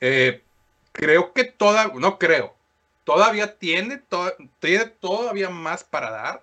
[0.00, 0.42] Eh,
[0.92, 2.54] creo que toda, no creo,
[3.04, 6.42] todavía tiene, to- tiene todavía más para dar.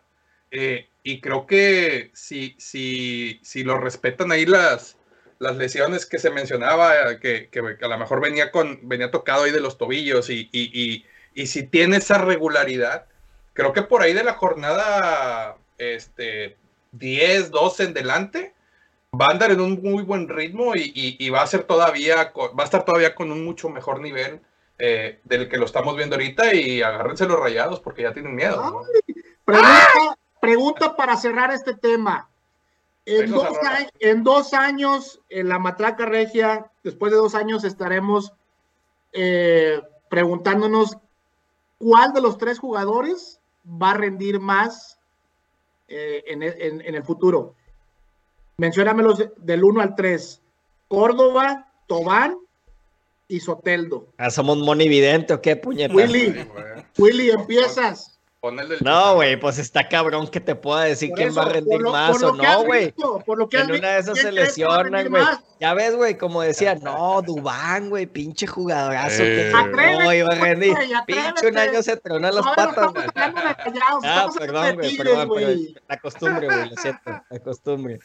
[0.51, 4.97] Eh, y creo que si, si, si lo respetan ahí las,
[5.39, 9.51] las lesiones que se mencionaba, que, que a lo mejor venía, con, venía tocado ahí
[9.51, 13.05] de los tobillos y, y, y, y si tiene esa regularidad,
[13.53, 16.57] creo que por ahí de la jornada este,
[16.91, 18.53] 10, 12 en delante,
[19.19, 22.65] va a andar en un muy buen ritmo y, va a ser todavía, va a
[22.65, 24.41] estar todavía con un mucho mejor nivel
[24.79, 28.85] eh, del que lo estamos viendo ahorita y agárrense los rayados porque ya tienen miedo.
[29.45, 29.55] ¿no?
[30.41, 32.29] Pregunta para cerrar este tema.
[33.05, 33.77] En dos, Zamora.
[33.79, 38.33] a- en dos años, en la Matraca Regia, después de dos años, estaremos
[39.13, 40.97] eh, preguntándonos
[41.79, 44.99] cuál de los tres jugadores va a rendir más
[45.87, 47.55] eh, en, el- en- en el futuro.
[48.57, 50.41] Menciónamelos de- del 1 al 3.
[50.89, 52.37] Córdoba, Tobán
[53.29, 54.07] y Soteldo.
[54.17, 55.95] Ah, ¿Somos monividente o qué, puñetas?
[55.95, 56.45] Willy.
[56.97, 58.16] Willy, empiezas.
[58.43, 61.49] El No, güey, pues está cabrón que te pueda decir Por quién eso, va a
[61.49, 62.85] rendir lo- más o no, güey.
[62.85, 65.23] visto, Por lo que has En una de esas ¿quién se lesionan, güey.
[65.59, 69.49] Ya ves, güey, como decía, no, Dubán, güey, pinche jugadorazo Eh.
[69.51, 70.75] que Atrévete, no iba a rendir.
[71.07, 73.07] Pinche un año se tronó las No, patas, güey.
[73.15, 75.51] Ah, perdón, güey, perdón, pero
[75.89, 77.99] la costumbre, güey, lo siento, la costumbre.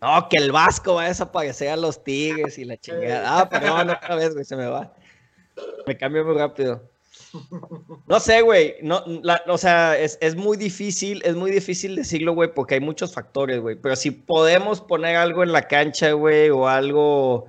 [0.00, 3.40] No, que el Vasco va a desaparecer a los Tigres y la chingada.
[3.40, 4.92] Ah, perdón, otra vez, güey, se me va.
[5.86, 6.82] Me cambio muy rápido.
[8.06, 12.34] No sé, güey, no, la- o sea, es, es muy difícil, es muy difícil decirlo,
[12.34, 16.50] güey, porque hay muchos factores, güey, pero si podemos poner algo en la cancha, güey,
[16.50, 17.46] o algo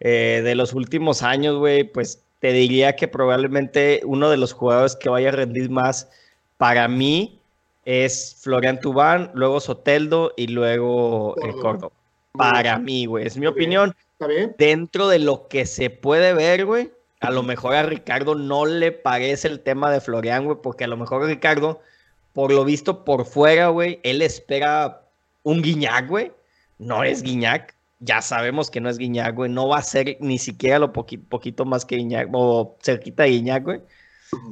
[0.00, 4.96] eh, de los últimos años, güey, pues te diría que probablemente uno de los jugadores
[4.96, 6.08] que vaya a rendir más
[6.56, 7.38] para mí
[7.84, 11.72] es Florian Tubán, luego Soteldo y luego el Córdoba.
[11.72, 11.92] Córdoba.
[12.32, 13.52] Para mí, güey, es mi bien.
[13.52, 13.96] opinión.
[14.12, 14.54] ¿Está bien?
[14.58, 16.90] Dentro de lo que se puede ver, güey,
[17.20, 20.88] a lo mejor a Ricardo no le parece el tema de Florian, güey, porque a
[20.88, 21.80] lo mejor Ricardo,
[22.32, 25.02] por lo visto por fuera, güey, él espera
[25.42, 26.32] un Guiñac, güey.
[26.78, 27.74] No es Guiñac.
[27.98, 29.50] Ya sabemos que no es Guiñac, güey.
[29.50, 33.30] No va a ser ni siquiera lo poqui- poquito más que Guiñac, o cerquita de
[33.30, 33.82] Guiñac, güey.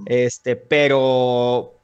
[0.07, 1.75] Este, pero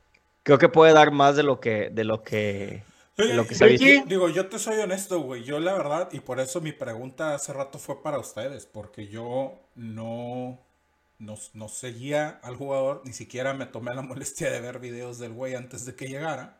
[0.42, 2.82] creo que puede dar más de lo que, de lo que,
[3.16, 3.68] de lo que se.
[4.06, 5.44] Digo, yo te soy honesto, güey.
[5.44, 9.54] Yo la verdad, y por eso mi pregunta hace rato fue para ustedes, porque yo
[9.76, 10.58] no,
[11.18, 15.32] no, no seguía al jugador, ni siquiera me tomé la molestia de ver videos del
[15.32, 16.56] güey antes de que llegara,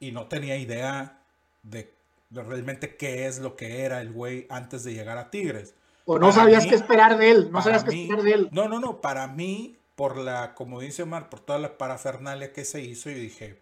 [0.00, 1.20] y no tenía idea
[1.62, 1.92] de,
[2.30, 5.74] de realmente qué es lo que era el güey antes de llegar a Tigres.
[6.04, 8.48] O no Para sabías mí- qué esperar de él, no sabías qué esperar de él.
[8.50, 12.64] No, no, no, para mí, por la, como dice Omar, por toda la parafernalia que
[12.64, 13.60] se hizo, yo dije,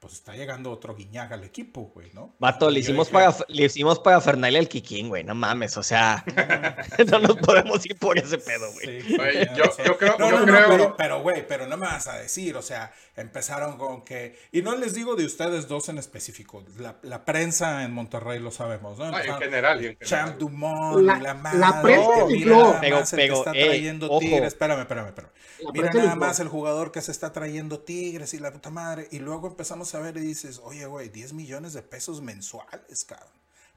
[0.00, 2.34] pues, está llegando otro guiñaga al equipo, güey, ¿no?
[2.38, 5.24] Vato, le hicimos, dije, para, le hicimos para Fernalia al Kikín, güey.
[5.24, 6.24] No mames, o sea,
[7.10, 9.02] no nos podemos ir por ese pedo, güey.
[9.02, 9.16] Sí,
[9.56, 12.16] yo- yo creo- No, yo no, no, pero, pero, güey, pero no me vas a
[12.18, 16.64] decir, o sea, empezaron con que, y no les digo de ustedes dos en específico,
[16.78, 19.06] la, la prensa en Monterrey lo sabemos, ¿no?
[19.06, 20.26] Ah, en general, y en general.
[20.28, 22.54] Champ Dumont, La- la la madre, prensa que infló.
[22.56, 24.20] mira nada Pero- más el que está ey, trayendo ojo.
[24.20, 25.32] Tigres, espérame, espérame, espérame.
[25.60, 28.70] La Mira prensa nada más el jugador que se está trayendo Tigres y la puta
[28.70, 29.08] madre.
[29.10, 33.28] Y luego empezamos a ver y dices, oye, güey, 10 millones de pesos mensuales, cabrón.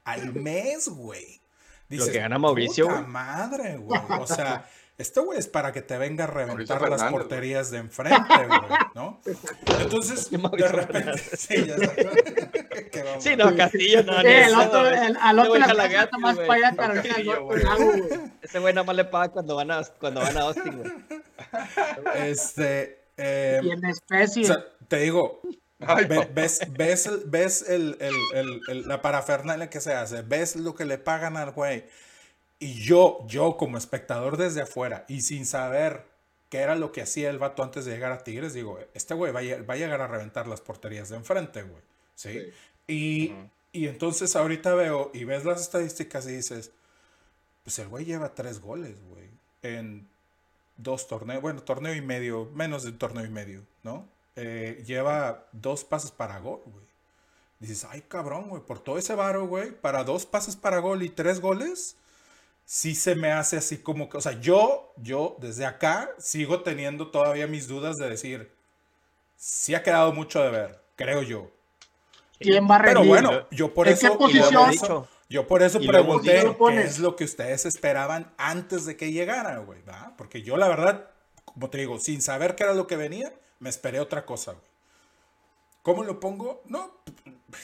[0.04, 1.40] Al mes, güey.
[1.88, 4.00] Dices, que gana Mauricio, Puta madre, güey.
[4.20, 7.78] O sea, este güey es para que te venga a reventar Mauricio las porterías de
[7.78, 8.60] enfrente, güey,
[8.94, 9.20] ¿no?
[9.80, 13.22] Entonces, de repente, sí, ya vamos.
[13.24, 16.54] Sí, no, Castillo, no, Eh, ni el otro, el- al otro güey la más para
[16.54, 17.62] allá, Carolina güey.
[18.42, 20.92] Ese güey nada más le paga cuando van a, cuando van a Austin, güey.
[22.16, 24.42] Este, eh, Y en especie.
[24.44, 25.40] o sea, te digo,
[25.86, 30.84] Ay, ves, ves, ves el, el- el- la parafernalia que se hace, ves lo que
[30.84, 31.84] le pagan al güey.
[32.58, 36.04] Y yo, yo como espectador desde afuera y sin saber
[36.48, 39.32] qué era lo que hacía el vato antes de llegar a Tigres, digo, este güey
[39.32, 41.82] va, a va a llegar a reventar las porterías de enfrente, güey.
[42.14, 42.32] ¿Sí?
[42.40, 42.52] Sí.
[42.88, 43.34] Y,
[43.72, 46.72] y entonces ahorita veo y ves las estadísticas y dices,
[47.64, 49.28] pues el güey lleva tres goles, güey,
[49.62, 50.08] en
[50.76, 54.08] dos torneos, bueno, torneo y medio, menos de un torneo y medio, ¿no?
[54.36, 56.84] Eh, lleva dos pases para gol, güey.
[57.58, 61.10] Dices, ay cabrón, güey, por todo ese varo, güey, para dos pases para gol y
[61.10, 61.96] tres goles,
[62.64, 67.10] sí se me hace así como que, o sea, yo, yo desde acá sigo teniendo
[67.10, 68.50] todavía mis dudas de decir,
[69.36, 71.50] sí ha quedado mucho de ver, creo yo.
[72.40, 74.72] ¿Quién va a Pero bueno, yo por ¿En qué eso, posición?
[74.72, 76.42] yo yo por eso pregunté.
[76.42, 80.12] ¿Lo qué es lo que ustedes esperaban antes de que llegara, güey, ¿va?
[80.18, 81.08] Porque yo la verdad,
[81.46, 84.64] como te digo, sin saber qué era lo que venía, me esperé otra cosa, güey.
[85.82, 86.62] ¿Cómo lo pongo?
[86.66, 86.90] No,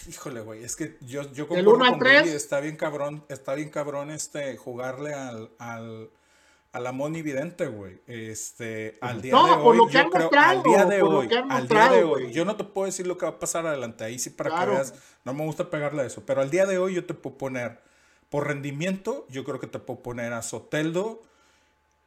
[0.09, 2.25] híjole, güey, es que yo, yo ¿Del concuerdo uno al con?
[2.25, 6.11] Willy, está bien cabrón, está bien cabrón este, jugarle al, al,
[6.73, 8.01] a la Moni Vidente, güey.
[8.07, 11.89] Este, al día No, de hoy, yo creo, mostrado, al día de hoy, al día
[11.91, 14.31] de hoy, yo no te puedo decir lo que va a pasar adelante, ahí sí
[14.31, 14.71] para Claro.
[14.73, 17.15] que veas, no me gusta pegarle a eso, pero al día de hoy yo te
[17.15, 17.81] puedo poner,
[18.31, 21.23] por rendimiento, yo creo que te puedo poner a Soteldo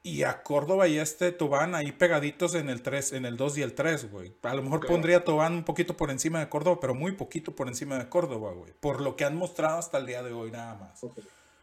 [0.03, 3.57] y a Córdoba y a este Tobán ahí pegaditos en el 3, en el 2
[3.59, 4.33] y el 3, güey.
[4.41, 7.55] A lo mejor pondría a Tobán un poquito por encima de Córdoba, pero muy poquito
[7.55, 8.73] por encima de Córdoba, güey.
[8.79, 11.01] Por lo que han mostrado hasta el día de hoy nada más.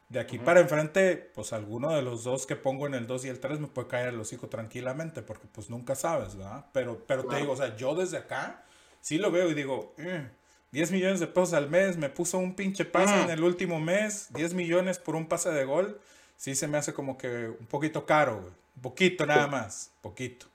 [0.08, 3.28] De aquí para enfrente, pues alguno de los dos que pongo en el 2 y
[3.28, 6.64] el 3 me puede caer el hocico tranquilamente, porque pues nunca sabes, ¿verdad?
[6.72, 8.64] Pero, pero te digo, o sea, yo desde acá
[9.00, 10.30] sí lo veo y digo, "Eh,
[10.70, 13.20] 10 millones de pesos al mes, me puso un pinche pase Mm.
[13.24, 16.00] en el último mes, 10 millones por un pase de gol,
[16.38, 18.52] sí se me hace como que un poquito caro, güey.
[18.76, 20.46] Un poquito nada más, poquito.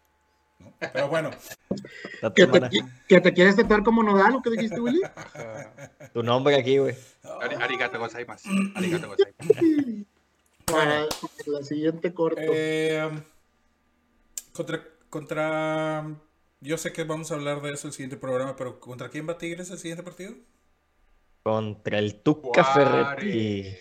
[0.60, 0.74] ¿no?
[0.80, 1.30] Pero bueno,
[2.22, 2.70] ¿Que te, hermana.
[3.08, 5.02] que te quieres tratar como nodal, lo que dijiste, Willy?
[6.14, 6.96] Tu nombre aquí, güey.
[7.42, 8.50] Ari- Arigato gozaimasu.
[8.76, 10.06] Arigato gozaimasu.
[10.66, 11.06] Para
[11.48, 12.40] la siguiente corto.
[12.42, 13.10] Eh,
[14.54, 16.06] contra, contra.
[16.62, 19.38] Yo sé que vamos a hablar de eso el siguiente programa, pero ¿contra quién va
[19.38, 20.34] Tigres el siguiente partido?
[21.44, 23.76] Contra el Tuca Ferretti.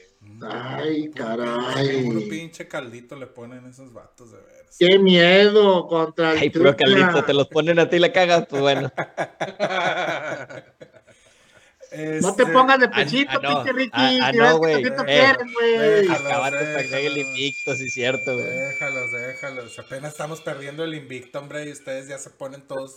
[0.45, 2.29] Ay, Puro caray.
[2.29, 4.77] pinche caldito le ponen esos vatos de veras.
[4.79, 8.47] Qué miedo contra el Ay, puro caldito, te los ponen a ti y la cagas,
[8.49, 8.91] pues bueno.
[11.93, 13.91] No te Este, pongas de ah, pechito, ah, pinche Ricky.
[13.93, 14.83] Ah, ah, no, güey.
[14.83, 16.07] Eh.
[16.11, 18.47] Acabaste de perder el invicto, sí es cierto, güey.
[18.47, 19.79] Déjalos, déjalos.
[19.79, 22.97] Apenas estamos perdiendo el invicto, hombre, y ustedes ya se ponen todos.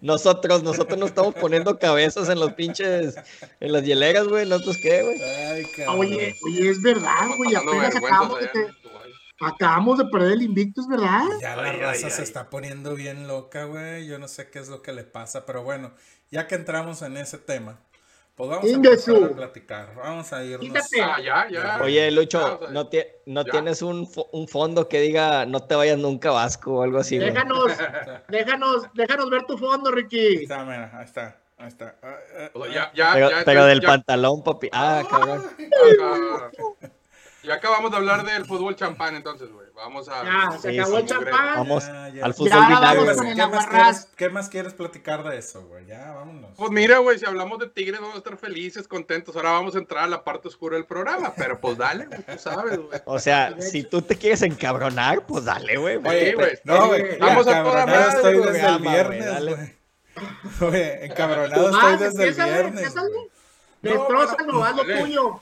[0.00, 3.16] Nosotros, nosotros nos estamos poniendo cabezas en los pinches,
[3.60, 4.48] en las hieleras, güey.
[4.48, 5.20] ¿Nosotros qué, güey?
[5.22, 6.00] Ay, cabrón.
[6.00, 7.54] Oye, oye, es verdad, güey.
[7.54, 8.66] Apenas acabamos de, te-
[9.40, 11.24] acabamos de perder el invicto, es verdad.
[11.40, 12.24] Ya la Ay, raza ay, se ay.
[12.24, 14.06] está poniendo bien loca, güey.
[14.06, 15.92] Yo no sé qué es lo que le pasa, pero bueno,
[16.30, 17.80] ya que entramos en ese tema,
[18.42, 19.10] pues vamos a Ingesu.
[19.14, 19.94] empezar a platicar.
[19.94, 20.60] Vamos a irnos.
[20.66, 21.00] Quítate.
[21.00, 21.80] Ah, ya, ya.
[21.80, 25.76] Oye, Lucho, Ya, ¿no, tie- no tienes un, fo- un fondo que diga no te
[25.76, 27.18] vayas nunca a Vasco o algo así?
[27.18, 27.66] Déjanos,
[28.28, 30.42] déjanos, déjanos ver tu fondo, Ahí Ricky.
[30.42, 31.36] está, mira, ahí está.
[31.56, 31.94] Ahí está.
[32.02, 32.92] Ah, ah, O sea, ah.
[32.92, 34.68] ya, ya, Pero, ya, pero ya- del ya- pantalón, papi.
[34.72, 35.44] Ah, cabrón.
[37.42, 39.66] Ah, Ya acabamos de hablar del fútbol champán, entonces, güey.
[39.74, 40.22] Vamos a.
[40.24, 41.54] Ya, se Sí, acabó el champán.
[41.56, 42.24] Vamos Ya, ya.
[42.24, 45.86] al fútbol Ya, ¿Qué más, quieres, ¿Qué más quieres platicar de eso, güey?
[45.86, 46.50] Ya, vámonos.
[46.56, 49.34] Pues mira, güey, si hablamos de Tigres, vamos a estar felices, contentos.
[49.34, 52.38] Ahora vamos a entrar a la parte oscura del programa, pero pues dale, güey, tú
[52.38, 53.00] sabes, güey.
[53.06, 55.96] O sea, si tú te quieres encabronar, pues dale, güey.
[55.96, 56.58] Oye, Sí, güey.
[56.64, 57.18] no, güey.
[57.18, 59.54] Vamos a toda madre, estoy desde el viernes, dale.
[59.54, 59.82] güey.
[60.60, 62.94] Oye, encabronado estoy desde el viernes.
[63.82, 65.40] Destrózalo, haz lo tuyo.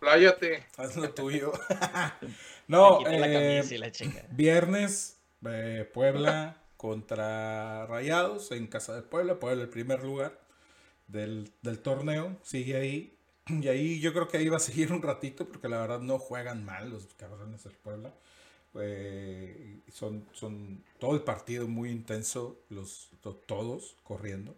[0.00, 0.64] Pláyate.
[0.76, 1.52] Haz lo tuyo.
[2.68, 4.22] no, la eh, camisa y la chinga.
[4.28, 9.38] viernes, eh, Puebla contra Rayados en casa de Puebla.
[9.40, 10.40] Puebla el primer lugar
[11.08, 12.36] del, del torneo.
[12.42, 13.14] Sigue ahí.
[13.48, 16.18] Y ahí yo creo que ahí va a seguir un ratito porque la verdad no
[16.18, 18.14] juegan mal los cabrones del Puebla.
[18.76, 24.56] Eh, son, son todo el partido muy intenso, los, to- todos corriendo.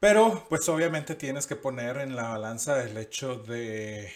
[0.00, 4.12] Pero pues obviamente tienes que poner en la balanza el hecho de,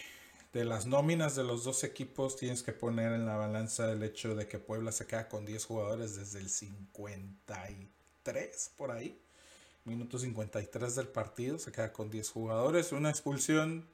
[0.52, 4.34] de las nóminas de los dos equipos, tienes que poner en la balanza el hecho
[4.34, 9.20] de que Puebla se queda con 10 jugadores desde el 53 por ahí.
[9.84, 13.86] Minuto 53 del partido, se queda con 10 jugadores, una expulsión.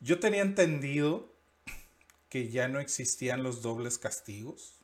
[0.00, 1.32] Yo tenía entendido
[2.28, 4.74] que ya no existían los dobles castigos.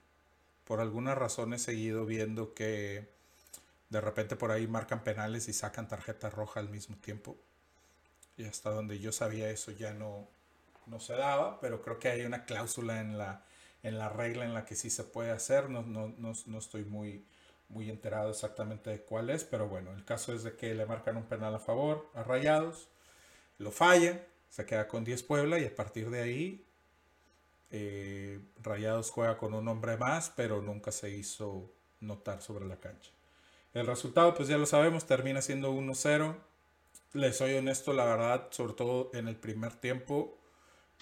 [0.64, 3.08] Por alguna razón he seguido viendo que
[3.88, 7.36] de repente por ahí marcan penales y sacan tarjeta roja al mismo tiempo.
[8.36, 10.28] Y hasta donde yo sabía eso ya no,
[10.86, 13.44] no se daba, pero creo que hay una cláusula en la,
[13.82, 15.70] en la regla en la que sí se puede hacer.
[15.70, 17.24] No, no, no, no estoy muy,
[17.68, 21.16] muy enterado exactamente de cuál es, pero bueno, el caso es de que le marcan
[21.16, 22.88] un penal a favor a Rayados,
[23.58, 26.66] lo falla, se queda con 10 Puebla y a partir de ahí
[27.70, 33.10] Eh, Rayados juega con un hombre más, pero nunca se hizo notar sobre la cancha.
[33.74, 36.36] El resultado, pues ya lo sabemos, termina siendo 1-0.
[37.14, 40.35] Les soy honesto, la verdad, sobre todo en el primer tiempo,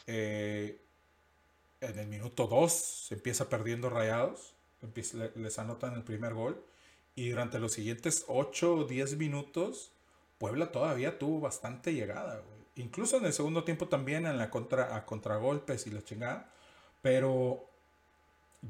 [0.07, 0.81] eh,
[1.81, 4.55] en el minuto 2 se empieza perdiendo Rayados,
[5.37, 6.63] les anotan el primer gol
[7.15, 9.91] y durante los siguientes 8 o 10 minutos
[10.39, 12.43] Puebla todavía tuvo bastante llegada.
[12.77, 16.51] Incluso en el segundo tiempo también en la contra, a contragolpes y la chingada.
[17.03, 17.65] Pero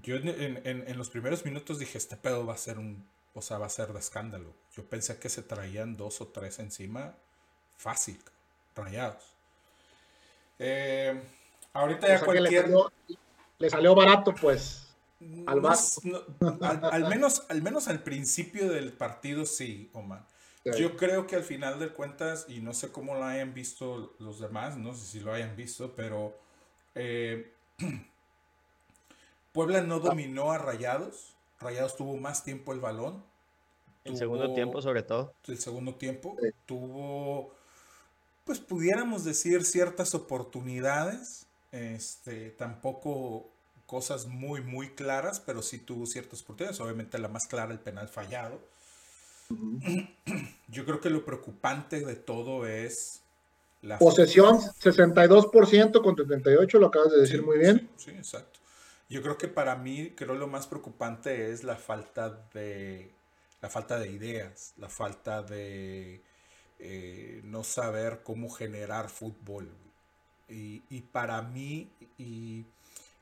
[0.02, 0.28] yo en-
[0.66, 3.66] en- en los primeros minutos dije, este pedo va a ser un, o sea, va
[3.66, 4.52] a ser de escándalo.
[4.76, 7.16] Yo pensé que se traían dos o tres encima
[7.78, 8.20] fácil,
[8.76, 9.33] rayados.
[10.58, 11.20] Eh,
[11.72, 12.62] ahorita O ya sea que le, cualquier...
[12.62, 12.92] salió,
[13.58, 14.88] le salió barato, pues.
[15.46, 15.72] al No
[16.40, 20.26] no, al, al menos, al menos al principio del partido sí, Omar.
[20.64, 24.40] Yo creo que al final de cuentas, y no sé cómo lo hayan visto los
[24.40, 26.38] demás, no sé si lo hayan visto, pero
[26.94, 27.52] eh,
[29.52, 31.34] Puebla no dominó a Rayados.
[31.60, 33.22] Rayados tuvo más tiempo el balón.
[34.04, 35.34] En segundo tiempo, sobre todo.
[35.46, 36.36] el segundo tiempo.
[36.40, 36.48] Sí.
[36.66, 37.54] Tuvo,
[38.44, 41.46] pues pudiéramos decir, ciertas oportunidades.
[41.72, 43.48] Este, tampoco
[43.86, 46.80] cosas muy, muy claras, pero sí tuvo ciertas oportunidades.
[46.80, 48.60] Obviamente la más clara, el penal fallado.
[50.68, 53.20] Yo creo que lo preocupante de todo es
[53.82, 57.90] la Posesión 62% con 38%, lo acabas de decir Sí, muy bien.
[57.96, 58.60] Sí, sí, exacto.
[59.10, 63.10] Yo creo que para mí, creo lo más preocupante es la falta de,
[63.60, 66.22] la falta de ideas, la falta de
[66.86, 69.70] eh, no saber cómo generar fútbol.
[70.48, 72.66] Y, para mí, y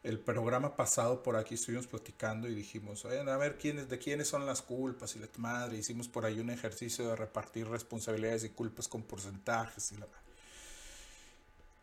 [0.03, 4.27] el programa pasado por aquí estuvimos platicando y dijimos, "Oigan, a ver quiénes, de quiénes
[4.29, 5.79] son las culpas y la madre.
[5.79, 10.32] Hicimos por ahí un ejercicio de repartir responsabilidades y culpas con porcentajes y la madre.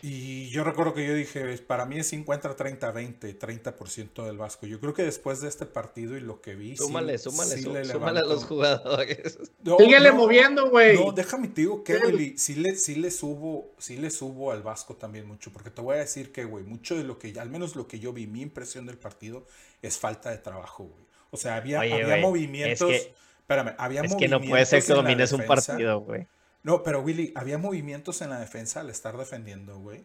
[0.02, 4.66] Y yo recuerdo que yo dije, para mí es 50, 30, 20, 30% del Vasco.
[4.66, 7.64] Yo creo que después de este partido y lo que vi, sí- Súmale, súmale, sí
[7.64, 9.38] sú- le súmale a los jugadores.
[9.62, 10.96] No, Síguele no, moviendo, güey.
[10.98, 12.00] No, déjame te digo que,
[12.38, 12.56] Sí.
[12.56, 16.00] Le, sí le subo, sí le subo al Vasco también mucho, porque te voy a
[16.00, 18.86] decir que, güey, mucho de lo que, al menos lo que yo vi, mi impresión
[18.86, 19.46] del partido
[19.82, 21.04] es falta de trabajo, güey.
[21.32, 24.66] O sea, había, Oye, había güey, movimientos, es que- espérame, había Es que no puede
[24.66, 26.28] ser movimientos que domines un partido, güey.
[26.64, 30.04] No, pero Willy, había movimientos en la defensa al estar defendiendo, güey,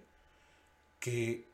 [1.01, 1.45] que,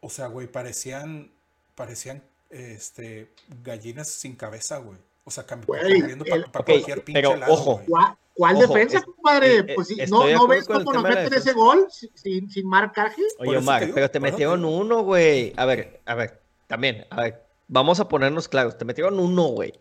[0.00, 1.30] o- sea, güey, parecían,
[1.74, 3.30] parecían, este,
[3.62, 4.98] gallinas sin cabeza, güey.
[5.24, 7.74] O sea, cam- Güey, corriendo para cualquier pinche pero lado, ojo.
[7.74, 7.86] güey.
[7.86, 9.58] ¿Cuál, cuál Ojo, defensa, es- compadre?
[9.58, 13.22] eh, Pues sí, estoy ¿no, ¿no ves cómo nos meten ese gol sin- sin, marcaje?
[13.38, 15.52] Oye, Omar, te pero te metieron uno, güey.
[15.56, 18.78] A ver, a ver, también, a ver, vamos a ponernos claros.
[18.78, 19.72] Te metieron uno, güey.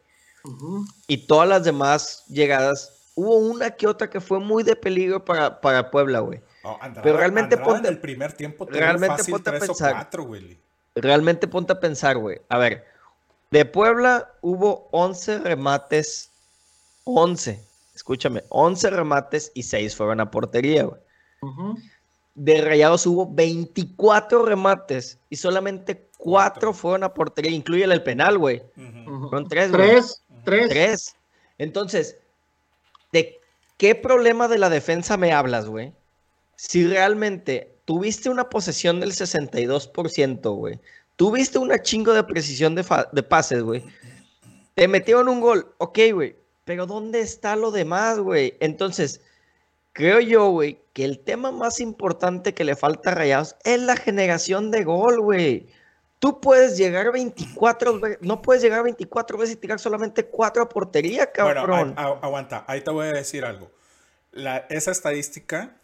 [1.08, 5.60] Y todas las demás llegadas, hubo una que otra que fue muy de peligro para,
[5.62, 6.42] para Puebla, güey.
[6.64, 9.94] Oh, Andrada- Pero realmente Andrada ponte- en el primer tiempo realmente fácil ponte a pensar.
[9.94, 10.28] cuatro.
[10.96, 12.42] Realmente ponte a pensar, güey.
[12.50, 12.86] A ver,
[13.52, 16.32] de Puebla hubo 11 remates,
[17.06, 17.64] 11,
[17.96, 21.02] escúchame, 11 remates y 6 fueron a portería, güey.
[21.42, 21.78] Ujú.
[22.36, 26.74] De Rayados hubo 24 remates y solamente 4 Cuatro.
[26.74, 28.62] fueron a portería, incluye el penal, güey.
[28.78, 29.12] Ujú.
[29.16, 29.30] Ujú.
[29.30, 29.82] Fueron 3, güey.
[29.90, 30.70] Tres, tres.
[30.70, 31.16] Tres.
[31.58, 32.18] Entonces,
[33.12, 33.40] ¿de
[33.78, 35.94] qué problema de la defensa me hablas, güey?
[36.56, 40.80] Si realmente tuviste una posesión del 62%, güey.
[41.16, 43.84] Tuviste una chingo de precisión de, de pases, güey.
[44.76, 46.36] Te metieron un gol, ok, güey.
[46.66, 48.56] Pero ¿dónde está lo demás, güey?
[48.60, 49.22] Entonces,
[49.94, 53.98] creo yo, güey, que el tema más importante que le falta a Rayados es la
[53.98, 55.68] generación de gol, güey.
[56.20, 60.70] Tú puedes llegar 24 veces, no puedes llegar 24 veces y tirar solamente 4 a
[60.70, 61.94] portería, Bueno, cabrón.
[61.98, 63.72] a- a- aguanta, ahí te voy a decir algo.
[64.32, 65.78] La, esa estadística,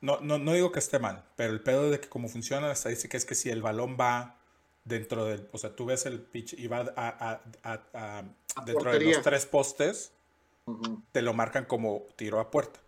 [0.00, 2.72] no, no, no digo que esté mal, pero el pedo de que cómo funciona la
[2.72, 4.36] estadística es que si el balón va
[4.84, 8.18] dentro del, o sea, tú ves el pitch y va a, a- a- a-
[8.56, 10.12] A dentro de los tres postes,
[11.12, 12.80] te lo marcan como tiro a puerta.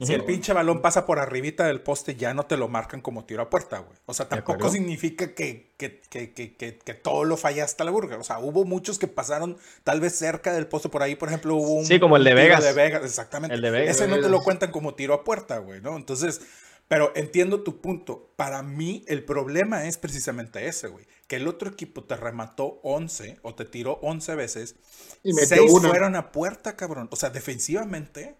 [0.00, 3.24] Si el pinche balón pasa por arribita del poste, ya no te lo marcan como
[3.24, 3.98] tiro a puerta, güey.
[4.06, 7.90] O sea, tampoco significa que, que, que, que, que, que todo lo fallaste a la
[7.90, 8.18] burger.
[8.20, 11.16] O sea, hubo muchos que pasaron tal vez cerca del poste por ahí.
[11.16, 11.86] Por ejemplo, hubo un.
[11.86, 12.62] Sí, como el de Vegas.
[12.62, 13.54] de Vegas, exactamente.
[13.54, 13.96] El de Vegas.
[13.96, 15.96] Ese no te lo cuentan como tiro a puerta, güey, ¿no?
[15.96, 16.40] Entonces,
[16.86, 18.32] pero entiendo tu punto.
[18.36, 21.04] Para mí, el problema es precisamente ese, güey.
[21.26, 24.76] Que el otro equipo te remató 11 o te tiró 11 veces.
[25.24, 25.88] Y metió Seis una.
[25.88, 27.08] fueron a puerta, cabrón.
[27.10, 28.36] O sea, defensivamente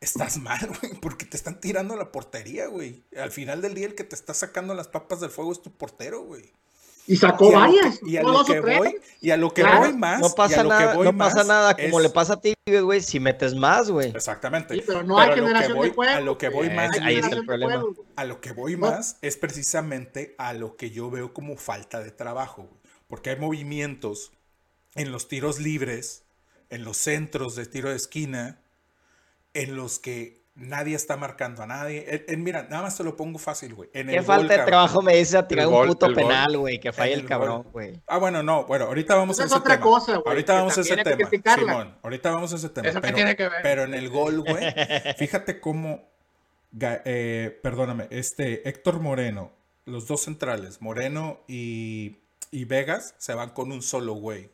[0.00, 3.04] estás mal, güey, porque te están tirando a la portería, güey.
[3.18, 5.70] Al final del día el que te está sacando las papas del fuego es tu
[5.72, 6.52] portero, güey.
[7.08, 8.00] Y sacó Y a lo que- varias.
[8.02, 9.78] y a lo que voy, y a lo que Claro.
[9.78, 10.20] voy más.
[10.20, 11.76] No pasa nada, no pasa nada.
[11.76, 14.10] Como es- le pasa a Tigres, güey, si metes más, güey.
[14.10, 14.74] Exactamente.
[14.74, 16.12] Sí, pero no hay a lo que generación voy- de juego.
[16.16, 17.84] A lo que voy Eh, más, ahí está el problema.
[18.16, 22.10] a lo que voy más es precisamente a lo que yo veo como falta de
[22.10, 22.80] trabajo, güey.
[23.06, 24.32] Porque hay movimientos
[24.96, 26.24] en los tiros libres,
[26.70, 28.60] en los centros de tiro de esquina,
[29.62, 32.06] en los que nadie está marcando a nadie.
[32.08, 33.90] En- en- mira, nada más te lo pongo fácil, güey.
[33.92, 34.66] En Qué el falta gol, de cabrón.
[34.70, 37.26] trabajo me dice a tirar El un gol, puto penal, güey, que falla el el
[37.26, 37.72] cabrón, gol.
[37.72, 38.00] güey.
[38.06, 39.84] Ah, bueno, no, bueno, ahorita vamos Esa a es ese otra tema.
[39.84, 41.56] cosa, güey, ahorita que vamos a ese que tema.
[41.56, 42.88] Simón, ahorita vamos a ese tema.
[42.88, 43.60] ¿Eso pero, tiene que ver?
[43.62, 44.64] pero en el gol, güey,
[45.18, 46.08] fíjate cómo,
[46.80, 49.52] eh, perdóname, este Héctor Moreno,
[49.84, 52.16] los dos centrales, Moreno y,
[52.50, 54.50] y Vegas, se van con un solo güey.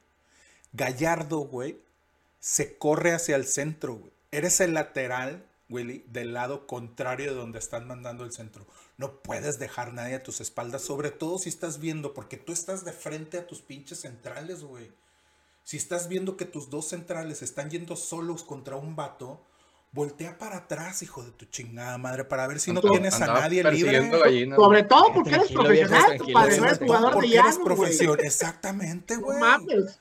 [0.73, 1.79] Gallardo, güey,
[2.41, 4.13] se corre hacia el centro, güey.
[4.33, 8.67] Eres el lateral, Willy, del lado contrario de donde están mandando el centro.
[8.97, 12.85] No puedes dejar nadie a tus espaldas, sobre todo si estás viendo, porque tú estás
[12.85, 14.91] de frente a tus pinches centrales, güey.
[15.65, 19.45] Si estás viendo que tus dos centrales están yendo solos contra un vato,
[19.93, 23.63] voltea para atrás, hijo de tu chingada madre, para ver si no tienes a nadie
[23.63, 24.09] libre.
[24.09, 27.19] gallinas, Sobre todo porque eres profesional, compadre, viejo, no eres jugador de
[27.63, 28.27] porque eres llano, güey.
[28.27, 29.39] exactamente, No güey.
[29.39, 30.01] mames,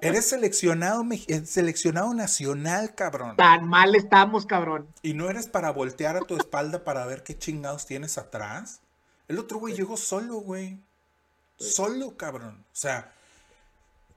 [0.00, 3.36] Eres seleccionado, eh, seleccionado nacional, cabrón.
[3.36, 4.88] tan mal estamos, cabrón.
[5.02, 8.80] Y no eres para voltear a tu espalda para ver qué chingados tienes atrás.
[9.28, 10.78] El otro güey llegó solo, güey.
[11.56, 12.64] Solo, cabrón.
[12.72, 13.12] O sea,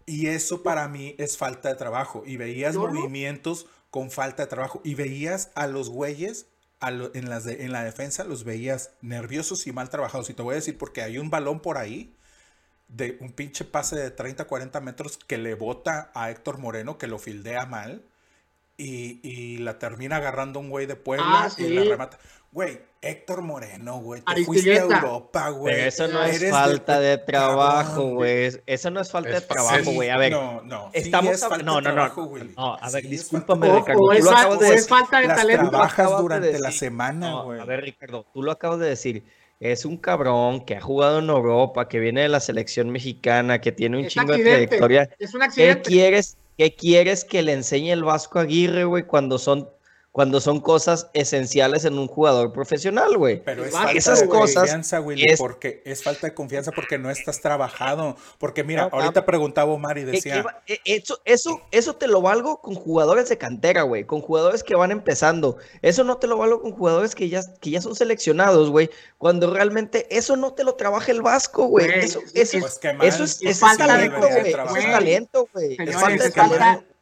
[0.07, 2.23] y eso para mí es falta de trabajo.
[2.25, 4.81] Y veías movimientos con falta de trabajo.
[4.83, 6.47] Y veías a los güeyes
[6.79, 10.29] a lo- en, las de- en la defensa, los veías nerviosos y mal trabajados.
[10.29, 12.15] Y te voy a decir porque hay un balón por ahí
[12.87, 17.07] de un pinche pase de 30, 40 metros que le bota a Héctor Moreno, que
[17.07, 18.03] lo fildea mal.
[18.77, 21.87] Y, y la termina agarrando un güey de Puebla Ah, y la sí.
[21.89, 22.19] remata.
[22.51, 24.21] Güey, Héctor Moreno, güey.
[24.21, 24.83] Te fuiste a.
[24.83, 25.75] Europa, güey.
[25.75, 28.45] Pero eso no es Eres falta de trabajo, güey.
[28.45, 30.09] Es- Eso no es falta de Es trabajo, es- güey.
[30.09, 30.89] A ver, No, no.
[30.93, 32.53] sí estamos es hab- falta no, de no, no, trabajo, no, Willy.
[32.57, 33.99] no, a ver, Sí es discúlpame, de- Ricardo.
[33.99, 35.69] Tú es, lo acabas de es falta de Las talento.
[35.69, 37.59] Trabajas acabas de durante la semana, No, güey.
[37.61, 39.23] a ver, Ricardo, tú lo acabas de decir.
[39.59, 43.71] Es un cabrón que ha jugado en Europa, que viene de la selección mexicana, que
[43.71, 45.09] tiene un Es chingo de trayectoria.
[45.17, 49.69] Es un ¿Qué quieres, qué quieres que le enseñe el Vasco Aguirre, güey, cuando son,
[50.15, 53.43] cuando son cosas esenciales en un jugador profesional, güey?
[53.43, 56.97] Pero es falta Esas de cosas confianza, Willy, es- porque es falta de confianza porque
[56.97, 58.15] no estás trabajado.
[58.37, 62.07] Porque mira, No, ahorita preguntaba Omar y ¿Qué- qué decía, eh, Eso, eso, eso te
[62.07, 65.57] lo valgo con jugadores de cantera, güey, con jugadores que van empezando.
[65.81, 69.53] Eso no te lo valgo con jugadores que ya, que ya son seleccionados, güey, cuando
[69.53, 71.87] realmente eso no te lo trabaja el Vasco, güey.
[71.91, 74.49] Eso, es- eso, pues es, es eso es falta de talento, güey.
[74.49, 75.71] Eso es talento, güey.
[75.71, 76.94] Es Señores, falta de es falta- talento.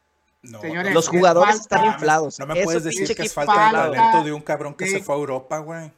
[0.44, 2.38] No, Señores, Los es jugadores falta- están inflados.
[2.38, 4.84] no me Eso puedes decir que es equipo falta de talento de un cabrón que
[4.84, 5.90] de- se fue a Europa, güey.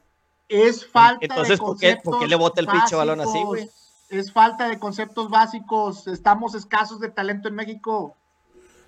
[0.49, 3.69] Es falta Entonces, de ¿por qué- por qué le bota el pinche balón así, güey?
[4.09, 6.07] Es falta de conceptos básicos.
[6.07, 8.15] Estamos escasos de talento en México.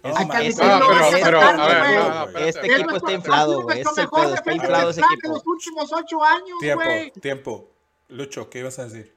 [0.04, 0.80] No, Hay que ma- admitirlo, Ah,
[1.10, 1.96] pero- pero, a ver, güey.
[1.96, 2.38] no.
[2.38, 3.82] Este Es equipo está inflado, güey.
[3.82, 5.28] nuestro Ese es el mejor pedo, está inflado ese equipo.
[5.30, 7.10] los últimos ocho años, Tiempo, güey.
[7.10, 7.68] tiempo.
[8.10, 9.12] Lucho, ¿qué ibas a decir?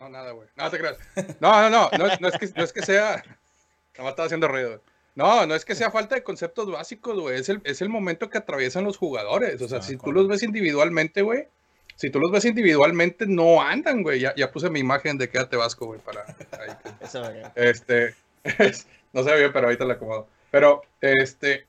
[0.00, 0.48] No, nada, güey.
[0.56, 0.96] No te creas.
[1.40, 1.88] No, no, no.
[1.96, 3.10] No, es, que, no es que sea.
[3.16, 4.80] Nada más estaba haciendo ruido.
[5.16, 7.38] No, no es que sea falta de conceptos básicos, güey.
[7.40, 9.60] Es el, es el momento que atraviesan los jugadores.
[9.62, 11.48] O sea, Ah, si tú los ves individualmente, güey.
[11.96, 14.20] Si tú los ves individualmente, no andan, güey.
[14.20, 16.24] Ya, ya puse mi imagen de quédate vasco, güey, para.
[16.52, 17.42] ahí.
[17.56, 18.14] Este.
[19.12, 20.28] no se ve bien, pero ahorita la acomodo.
[20.50, 21.66] Pero, este.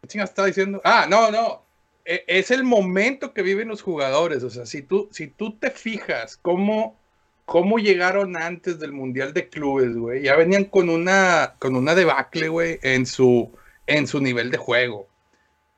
[0.00, 0.80] ¿Qué chingas estaba diciendo?
[0.82, 1.62] Ah, no, no.
[2.06, 4.42] E- Es el momento que viven los jugadores.
[4.42, 6.98] O sea, si tú, si tú te fijas cómo,
[7.46, 12.48] cómo llegaron antes del Mundial de Clubes, güey, ya venían con una, con una debacle,
[12.48, 13.50] güey, en su,
[13.86, 15.08] en su nivel de juego.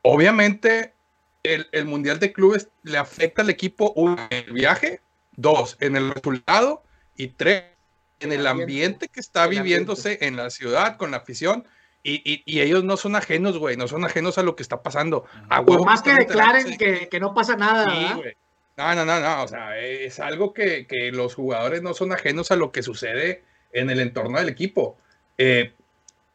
[0.02, 0.94] Obviamente,
[1.42, 5.00] el, el Mundial de Clubes le afecta al equipo, uno, en el viaje,
[5.36, 6.82] dos, en el resultado,
[7.16, 7.64] y tres,
[8.20, 9.08] en el ambiente.
[9.08, 11.64] que está viviéndose en la ciudad con la afición.
[12.02, 14.82] Y, y- y ellos no son ajenos, güey, no son ajenos a lo que está
[14.82, 15.24] pasando.
[15.50, 18.22] A Por más que declaren de que, que no pasa nada, Sí.
[18.78, 19.42] No, no, no, no.
[19.42, 23.42] O sea, es algo que, que los jugadores no son ajenos a lo que sucede
[23.72, 24.96] en el entorno del equipo.
[25.36, 25.72] Eh,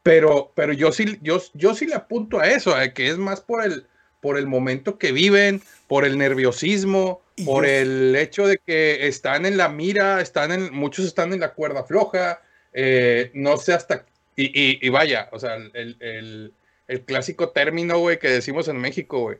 [0.02, 3.40] pero, pero yo sí, yo, yo sí le apunto a eso, a que es más
[3.40, 3.86] por el,
[4.20, 9.08] por el momento que viven, por el nerviosismo, Y por yo- el hecho de que
[9.08, 12.42] están en la mira, están en, muchos están en la cuerda floja.
[12.74, 14.06] eh, no sé hasta.
[14.36, 16.52] Y, y- y vaya, o sea, el, el-
[16.88, 19.38] el clásico término, güey, que decimos en México, güey.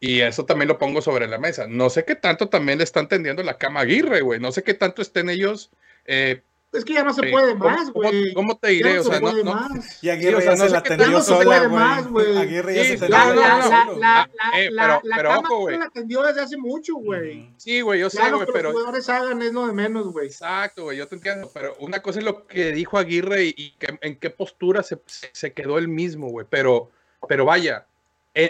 [0.00, 1.66] Y eso también lo pongo sobre la mesa.
[1.68, 4.38] No sé qué tanto también le están tendiendo la cama a Aguirre, güey.
[4.38, 5.70] No sé qué tanto estén ellos
[6.04, 7.30] eh, Es que ya no se Sí.
[7.30, 8.34] puede ¿Cómo- más, cómo- güey.
[8.34, 8.94] ¿Cómo te Ya diré?
[8.96, 10.02] no O se sea, no, puede no- más.
[10.04, 12.36] Y Aguirre Sí, o sea, ya no se la tanto se sola, puede güey.
[12.36, 13.40] Aguirre ya Sí, se La, no, sola.
[13.40, 15.78] la, no, la, la, la, eh, la, pero- la pero cama ojo, güey.
[15.78, 17.50] la atendió desde hace mucho, güey.
[17.56, 19.72] Sí, güey, yo sé, Ya lo güey, que pero los jugadores hagan es lo de
[19.72, 20.26] menos, güey.
[20.26, 23.70] Exacto, güey, yo te entiendo, pero una cosa es lo que dijo Aguirre y, y
[23.78, 24.98] que- en qué postura se,
[25.32, 26.90] se- quedó él mismo, güey, pero,
[27.28, 27.86] pero vaya,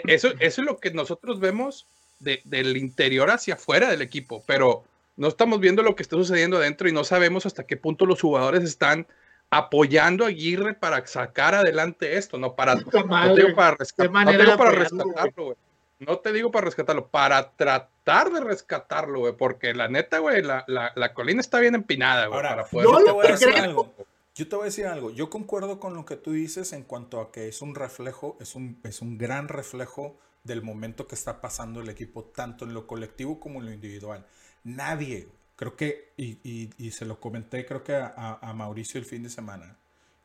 [0.05, 1.85] eso, eso es lo que nosotros vemos
[2.19, 4.83] de- del interior hacia afuera del equipo, pero
[5.17, 8.21] no estamos viendo lo que está sucediendo adentro y no sabemos hasta qué punto los
[8.21, 9.07] jugadores están
[9.51, 14.37] apoyando a Aguirre para sacar adelante esto, no para, no te digo para, no te
[14.37, 15.57] digo rescatarlo, güey.
[15.99, 20.63] No te digo para rescatarlo, para tratar de rescatarlo, güey, porque la neta, güey, la,
[20.67, 23.23] la, la colina está bien empinada, güey, Ahora, para poder yo yo lo te voy
[23.23, 23.93] a que decir creo- algo.
[24.35, 25.11] Yo te voy a decir algo.
[25.11, 28.55] Yo concuerdo con lo que tú dices en cuanto a que es un reflejo, es
[28.55, 32.87] un, es un gran reflejo del momento que está pasando el equipo, tanto en lo
[32.87, 34.25] colectivo como en lo individual.
[34.63, 35.27] Nadie,
[35.57, 39.05] creo que, y, y- y se lo comenté, creo que a, a- a Mauricio el
[39.05, 39.75] fin de semana.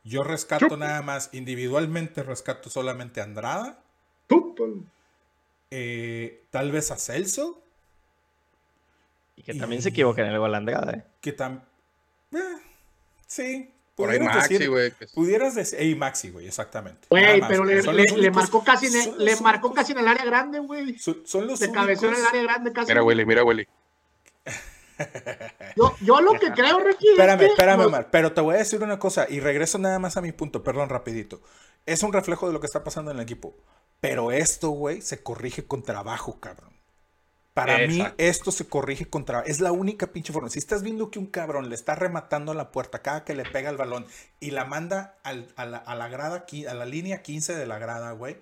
[0.03, 3.79] Yo rescato nada más, individualmente rescato solamente a Andrada,
[5.71, 7.61] eh, tal vez a Celso,
[9.37, 11.03] Y que también se equivoca en el gol Andrada, ¿eh?
[11.21, 11.63] que también...
[13.27, 14.93] sí, Por ahí pudieras Maxi, güey.
[15.13, 17.07] Pudieras decir, ey, Maxi, güey, exactamente.
[17.09, 20.59] Güey, pero le, le- marcó casi en el, le marcó casi en el área grande,
[20.59, 20.97] güey.
[20.99, 22.89] Son, son los Se cabeceó en el área grande casi.
[22.91, 23.65] Mira, Willy, mira, Willy.
[25.75, 27.07] Yo, yo lo que creo, Ricky.
[27.07, 29.99] es Espérame, que espérame, Omar, pero te voy a decir una cosa y regreso nada
[29.99, 31.41] más a mi punto, perdón, rapidito.
[31.85, 33.55] Es un reflejo de lo que está pasando en el equipo.
[34.01, 36.74] Pero esto, güey, se corrige con trabajo, cabrón.
[37.55, 39.47] Para mí, esto se corrige con trabajo.
[39.49, 40.49] Es la única pinche forma.
[40.49, 43.43] Si estás viendo que un cabrón le está rematando a la puerta cada que le
[43.45, 44.05] pega el balón
[44.39, 47.79] y la manda al- a, la, a la grada, a la línea 15 de la
[47.79, 48.37] grada, güey,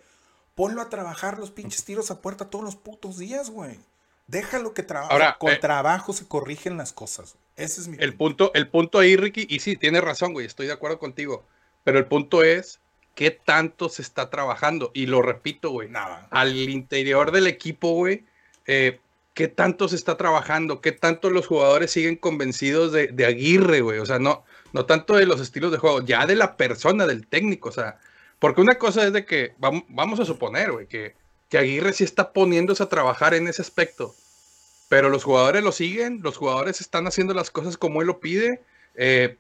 [0.56, 3.80] ponlo a trabajar los pinches tiros a puerta todos los putos días, güey.
[4.26, 5.14] Déjalo que trabaje.
[5.14, 7.36] Ahora, Con eh, trabajo se corrigen las cosas.
[7.56, 10.66] Ese es mi El punto, el punto ahí, Ricky, y sí, tienes razón, güey, estoy
[10.66, 11.46] de acuerdo contigo.
[11.84, 12.80] Pero el punto es
[13.14, 14.90] qué tanto se está trabajando.
[14.96, 16.28] Y lo repito, güey, Nada.
[16.32, 18.26] al interior del equipo, güey,
[18.66, 19.00] eh,
[19.34, 24.00] qué tanto se está trabajando, qué tanto los jugadores siguen convencidos de, Aguirre, güey.
[24.00, 27.28] O sea, no, no tanto de los estilos de juego, ya de la persona, del
[27.28, 27.70] técnico.
[27.70, 27.98] O sea,
[28.40, 31.16] porque una cosa es de que, vam- vamos a suponer, güey, que,
[31.50, 34.14] que Aguirre sí está poniéndose a trabajar en ese aspecto.
[34.90, 38.62] Pero los jugadores lo siguen, los jugadores están haciendo las cosas como él lo pide.
[38.96, 39.38] eh,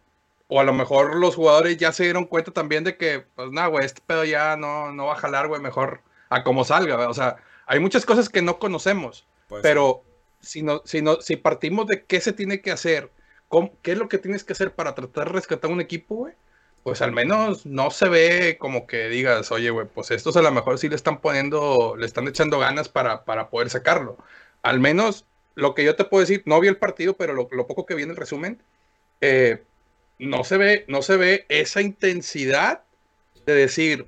[0.50, 3.68] o a lo mejor los jugadores ya se dieron cuenta también de que, pues nada,
[3.68, 7.08] güey, este pedo ya no, no va a jalar, güey, mejor a como salga, güey.
[7.08, 9.26] O sea, hay muchas cosas que no conocemos,
[9.62, 10.04] Pero
[10.41, 13.12] si, no, si, no, si partimos de qué se tiene que hacer,
[13.47, 16.34] cómo- qué es lo que tienes que hacer para tratar de rescatar un equipo, güey,
[16.84, 20.51] pues al menos no se ve como que digas, oye, güey, pues estos a lo
[20.51, 24.18] mejor sí le están poniendo, le están echando ganas para, para poder sacarlo.
[24.64, 25.26] Al menos
[25.56, 27.95] lo que yo te puedo decir, no vi el partido, pero lo, lo poco que
[27.95, 28.62] vi en el resumen,
[29.22, 29.64] eh,
[30.20, 32.84] no se ve, no se ve esa intensidad
[33.45, 34.08] de decir,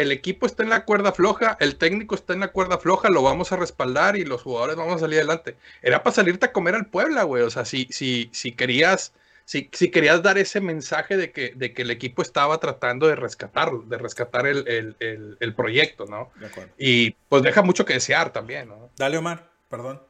[0.00, 3.22] el equipo está en la cuerda floja, el técnico está en la cuerda floja, lo
[3.22, 5.56] vamos a respaldar y los jugadores vamos a salir adelante.
[5.82, 7.42] Era para salirte a comer al Puebla, güey.
[7.42, 9.12] O sea, si, si, si querías,
[9.44, 13.16] si, si querías dar ese mensaje de que, de que el equipo estaba tratando de
[13.16, 16.30] rescatarlo, de rescatar el, el- el- el proyecto, ¿no?
[16.40, 16.72] de acuerdo.
[16.78, 18.90] Y pues deja mucho que desear también, ¿no?
[18.96, 20.02] Dale, Omar, perdón.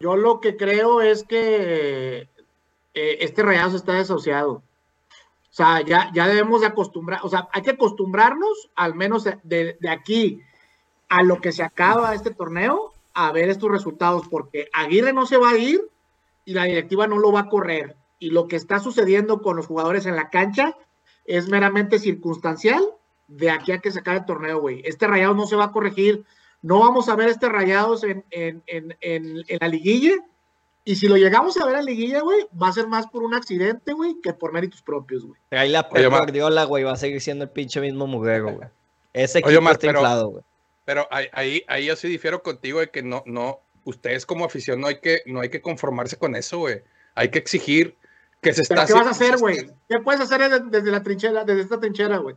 [0.00, 2.28] Yo lo que creo es que
[2.94, 4.62] eh, este Rayados está desahuciado.
[5.52, 9.76] O sea, ya, ya debemos de acostumbrar, o sea, hay que acostumbrarnos, al menos de,
[9.78, 10.40] de- aquí
[11.10, 15.36] a lo que se acaba este torneo, a ver estos resultados, porque Aguirre no se
[15.36, 15.82] va a ir
[16.46, 17.96] y la directiva no lo va a correr.
[18.18, 20.74] Y lo que está sucediendo con los jugadores en la cancha
[21.26, 22.82] es meramente circunstancial
[23.28, 24.80] de aquí a que se acabe el torneo, güey.
[24.86, 26.24] Este Rayados no se va a corregir.
[26.62, 30.14] No vamos a ver este Rayados en, en, en, en, en la liguilla.
[30.84, 33.34] Y si lo llegamos a ver en liguilla, güey, va a ser más por un
[33.34, 35.40] accidente, güey, que por méritos propios, güey.
[35.50, 36.06] Ahí la Oye.
[36.08, 38.68] Guardiola, güey, va a seguir siendo el pinche mismo mugrero, güey.
[39.12, 40.44] Ese Oye, equipo Omar, está pero- inflado, güey.
[40.84, 44.80] Pero ahí, ahí, ahí yo sí difiero contigo de que no, no, ustedes como afición
[44.80, 46.82] no hay que, no hay que conformarse con eso, güey.
[47.14, 47.96] Hay que exigir
[48.40, 49.70] que se ¿Pero está qué vas a hacer, güey?
[49.88, 52.34] ¿Qué puedes hacer desde, desde la trinchera, desde esta trinchera, güey?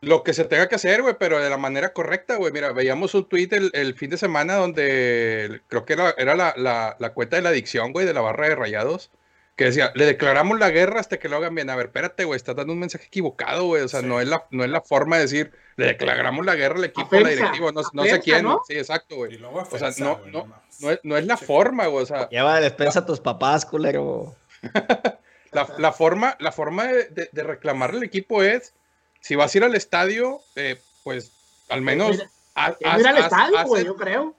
[0.00, 2.52] Lo que se tenga que hacer, güey, pero de la manera correcta, güey.
[2.52, 6.54] Mira, veíamos un tweet el, el fin de semana donde creo que era, era la,
[6.56, 9.10] la, la cuenta de la adicción, güey, de la barra de rayados,
[9.56, 11.68] que decía, le declaramos la guerra hasta que lo hagan bien.
[11.68, 13.82] A ver, espérate, güey, estás dando un mensaje equivocado, güey.
[13.82, 14.06] O sea, Sí.
[14.06, 17.16] no, es la, no es la forma de decir, le declaramos la guerra al equipo,
[17.16, 18.44] a la directiva, no, no sé quién.
[18.44, 18.62] ¿no?
[18.68, 19.36] Sí, exacto, güey.
[19.42, 20.46] O sea, no, no,
[20.80, 21.44] no es, no es la Sí.
[21.44, 22.04] forma, güey.
[22.04, 24.36] O sea, Lleva de despensa a tus papás, culero.
[25.52, 28.74] la, la forma, la forma de, de, de reclamarle al equipo es,
[29.20, 31.32] si vas a ir al estadio, eh, pues
[31.68, 32.12] al menos...
[32.12, 34.34] Mira, haz- Es ir al haz- estadio, haz- güey, haz- yo creo.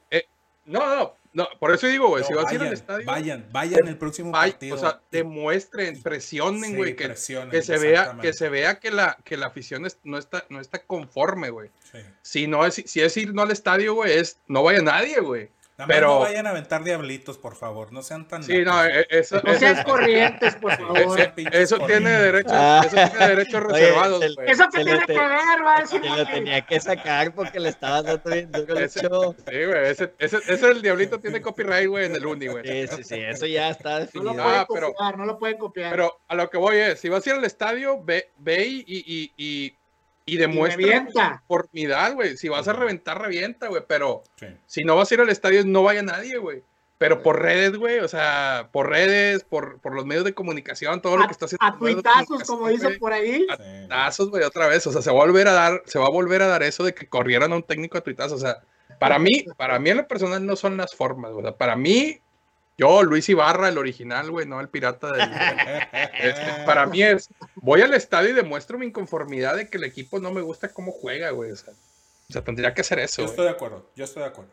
[0.66, 2.74] No, no, no, No, por eso digo, güey, No, si vas a ir al vayan,
[2.74, 4.76] estadio, Vayan, vayan el próximo vay- partido.
[4.76, 7.08] o sea, demuestren, presionen, Sí, güey, que,
[7.52, 10.60] que se vea, que se vea que la, que la afición es- no está, no
[10.60, 11.70] está conforme, güey.
[11.92, 12.00] Sí.
[12.24, 15.50] Si no es, si es ir no al estadio, güey, es no vaya nadie, güey.
[15.88, 17.92] Pero- no vayan a aventar diablitos, por favor.
[17.94, 18.44] No sean tan.
[18.44, 18.98] Sí, no, nacos.
[18.98, 21.20] eh, eso, No eso, sean es- corrientes, por eh, favor.
[21.20, 22.82] eh, eso tiene derechos, Ah.
[22.86, 24.50] eso tiene derechos reservados, güey.
[24.52, 26.02] ¿Eso qué Se tiene le que te- ver, va a decir?
[26.02, 29.36] Que lo tenía que sacar porque le estaba dando bien duro el Ese- show.
[29.38, 32.64] Sí, güey, ese, ese, ese el diablito tiene copyright, güey, en el uni, güey.
[32.88, 34.34] Sí, sí, sí, eso ya está No lo definido.
[34.34, 35.92] pueden Ah, pero- copiar, no lo pueden copiar.
[35.92, 38.84] Pero a lo que voy es, si vas a ir al estadio, ve, ve y,
[38.86, 39.79] y, y,
[40.32, 41.44] y, y demuestra revienta.
[41.48, 42.38] conformidad, güey.
[42.38, 43.84] Si vas a reventar, revienta, güey.
[43.88, 44.48] Pero Sí.
[44.66, 46.64] si no vas a ir al estadio, no vaya nadie, güey.
[46.98, 51.16] Pero por redes, güey, o sea, por redes, por, por los medios de comunicación, todo
[51.16, 51.66] lo que está haciendo.
[51.66, 53.48] a tuitazos, como dicen por ahí.
[53.50, 54.86] A- tuitazos, güey, otra vez.
[54.86, 56.84] O sea, se va a volver a dar, se va a volver a dar eso
[56.84, 58.42] de que corrieran a un técnico a tuitazos.
[58.44, 58.58] O sea,
[59.00, 61.46] para mí, para mí en lo personal no son las formas, güey.
[61.46, 62.20] O sea, para mí,
[62.80, 65.30] yo, Luis Ibarra, el original, güey, no el pirata del.
[66.20, 70.20] Este, para mí es, voy al estadio y demuestro mi inconformidad de que el equipo
[70.20, 71.52] no me gusta cómo juega, güey.
[71.52, 71.74] O sea,
[72.30, 74.52] o sea, tendría que hacer eso, Yo estoy de acuerdo, yo estoy de acuerdo.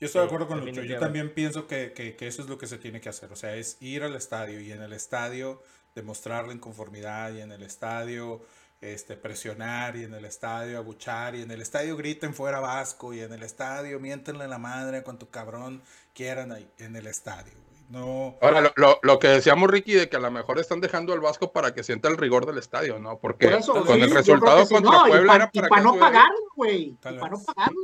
[0.00, 0.82] Yo estoy de acuerdo con Lucho.
[0.82, 3.30] Yo también pienso que, que- que eso es lo que se tiene que hacer.
[3.32, 5.62] O sea, es ir al estadio y en el estadio
[5.94, 8.40] demostrar la inconformidad y en el estadio
[8.80, 13.20] este, presionar y en el estadio abuchar y en el estadio griten fuera Vasco y
[13.20, 15.82] en el estadio miéntenle la madre cuanto cabrón
[16.14, 17.52] quieran ahí, en el estadio.
[17.52, 17.80] güey.
[17.90, 21.12] No, Ahora, lo, lo- lo que decíamos, Ricky, de que a lo mejor están dejando
[21.12, 23.18] al Vasco para que sienta el rigor del estadio, ¿no?
[23.18, 25.68] Porque Por eso, con sí, el resultado sí, contra no, Puebla pa- era y para
[25.68, 26.92] para no pagarlo, güey.
[27.02, 27.44] Para no vez.
[27.46, 27.80] pagarlo.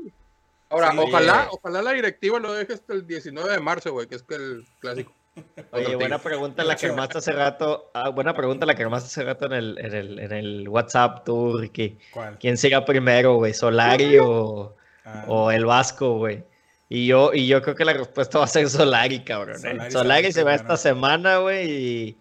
[0.69, 4.15] Ahora, Sí, ojalá, ojalá la directiva lo deje hasta el 19 de marzo, güey, que
[4.15, 5.13] es que el clásico.
[5.73, 7.91] Oye, buena pregunta la que armaste hace rato.
[7.95, 11.25] ah, buena pregunta la que armaste hace rato en el, en el, en el WhatsApp,
[11.25, 11.99] tú, Ricky.
[12.11, 12.39] ¿cuál?
[12.39, 13.53] ¿Quién será primero, güey?
[13.55, 14.75] ¿Solari o,
[15.05, 16.45] Ah, o el Vasco, güey?
[16.89, 19.57] Y yo, y yo creo que la respuesta va a ser Solari, cabrón.
[19.65, 19.91] ¿eh?
[19.91, 22.19] Solari Solari, se va esta semana, güey, y,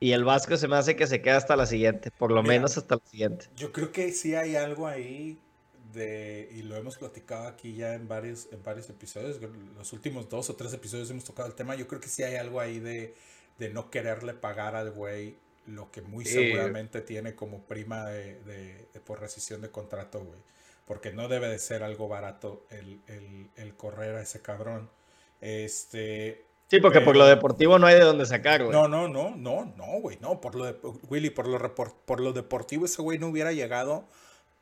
[0.00, 2.54] y el Vasco se me hace que se queda hasta la siguiente, por lo Mira.
[2.54, 3.46] menos hasta la siguiente.
[3.56, 5.38] Yo creo que sí hay algo ahí
[5.92, 9.38] de, y lo hemos platicado aquí ya en varios, en varios episodios,
[9.76, 12.36] los últimos dos o tres episodios hemos tocado el tema, yo creo que sí hay
[12.36, 13.14] algo ahí de,
[13.58, 15.36] de no quererle pagar al güey
[15.66, 20.40] lo que muy seguramente tiene como prima de, de- de por rescisión de contrato, güey.
[20.86, 24.90] Porque no debe de ser algo barato el, el, el correr a ese cabrón.
[25.40, 28.72] Este, Sí, porque por lo deportivo no hay de dónde sacar, güey.
[28.72, 30.74] no, no, no, no, no, güey, no, por lo de,
[31.10, 34.08] Willy, por lo, por lo deportivo ese güey no hubiera llegado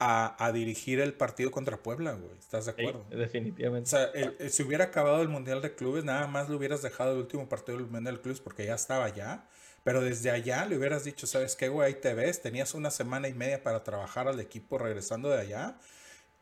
[0.01, 3.07] a, a dirigir el partido contra Puebla, güey, ¿estás de Sí, acuerdo?
[3.13, 3.89] O definitivamente.
[3.89, 7.13] sea, el- el- si hubiera acabado el Mundial de Clubes, nada más le hubieras dejado
[7.13, 9.47] el último partido del Mundial de Clubes porque ya estaba allá,
[9.85, 11.89] pero desde allá le hubieras dicho, ¿sabes qué, güey?
[11.89, 15.79] Ahí te ves, tenías una semana y media para trabajar al equipo regresando de allá,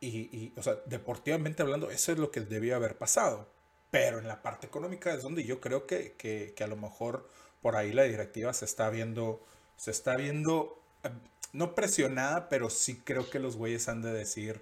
[0.01, 0.07] y,
[0.37, 3.49] y, o sea, deportivamente hablando, eso es lo que debió haber pasado.
[3.91, 7.29] Pero en la parte económica es donde yo creo que, que, que a lo mejor
[7.61, 9.43] por ahí la directiva se está viendo,
[9.77, 11.09] se está viendo, eh,
[11.53, 14.61] no presionada, pero sí creo que los güeyes han de decir,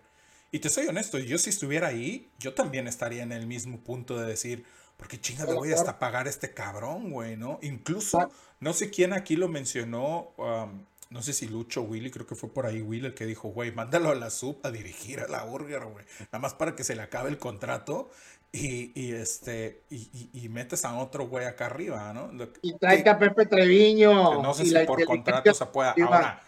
[0.52, 4.18] y te soy honesto, yo si estuviera ahí, yo también estaría en el mismo punto
[4.18, 4.66] de decir,
[4.96, 7.60] ¿por qué chingas le voy hasta pagar a este cabrón, güey, no?
[7.62, 12.26] Incluso, no sé quién aquí lo mencionó, um, no sé si Lucho o Willy, creo
[12.26, 15.20] que fue por ahí Willy el que dijo, güey, mándalo a la sub a dirigir
[15.20, 16.06] a la Burger, güey.
[16.32, 18.10] Nada más para que se le acabe el contrato
[18.52, 22.32] y, y este, y, y- y metes a otro güey acá arriba, ¿no?
[22.34, 24.42] Lo Y trae que- a Pepe Treviño.
[24.42, 25.94] no sé si por contrato se pueda.
[26.02, 26.44] Ahora.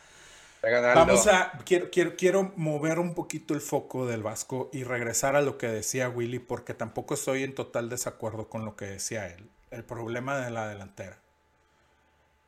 [0.95, 5.41] Vamos a, quiero, quiero, quiero mover un poquito el foco del Vasco y regresar a
[5.41, 9.49] lo que decía Willy, porque tampoco estoy en total desacuerdo con lo que decía él.
[9.71, 11.19] El problema de la delantera.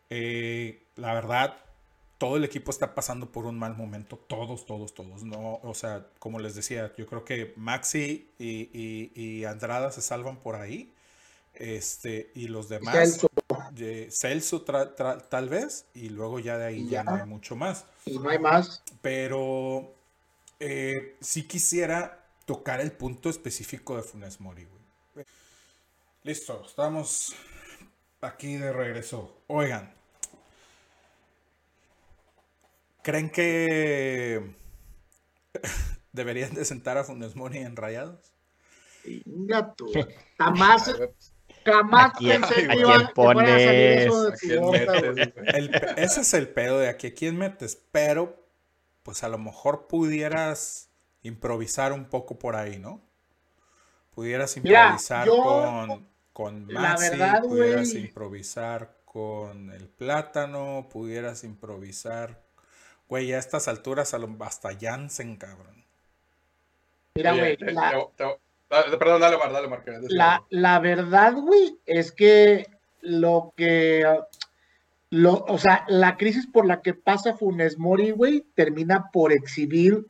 [0.10, 1.56] Eh, la verdad,
[2.18, 5.24] todo el equipo está pasando por un mal momento, todos, todos, todos.
[5.24, 10.02] No, o sea, como les decía, yo creo que Maxi y, y- y Andrada se
[10.02, 10.94] salvan por ahí.
[11.54, 13.28] Este, y los demás, Celso.
[13.72, 17.04] De Celso tra- tra- tal vez, y luego ya de ahí ya ya.
[17.04, 18.84] no hay mucho más Y no hay más.
[19.02, 19.94] pero
[20.60, 25.26] eh, sí quisiera tocar el punto específico de Funes Mori, güey.
[26.24, 27.34] Listo, estamos
[28.22, 29.38] aquí de regreso.
[29.48, 29.94] Oigan,
[33.02, 34.54] ¿creen que
[36.14, 38.32] deberían de sentar a Funes Mori en Rayados?
[39.76, 39.92] Tú.
[41.64, 42.98] Jamás, jamás ¿A quién- pensé que iba a
[45.98, 48.44] ese es el pedo de aquí a quién metes, pero
[49.04, 50.90] pues a lo mejor pudieras
[51.24, 53.02] improvisar un poco por ahí, ¿no?
[54.12, 61.44] Pudieras Mira, improvisar yo, con, con la Maxi, verdad, pudieras improvisar con el plátano, pudieras
[61.44, 62.42] improvisar.
[63.08, 65.84] Güey, a estas alturas hasta Jansen, cabrón.
[67.16, 68.40] Mira, güey, la- te- te-
[68.98, 69.84] Perdón, dale, Mar, dale, Mar.
[70.10, 72.66] La, la verdad, güey, es que
[73.02, 74.06] lo que.
[75.10, 80.06] Lo, o sea, la crisis por la que pasa Funes Mori, güey, termina por exhibir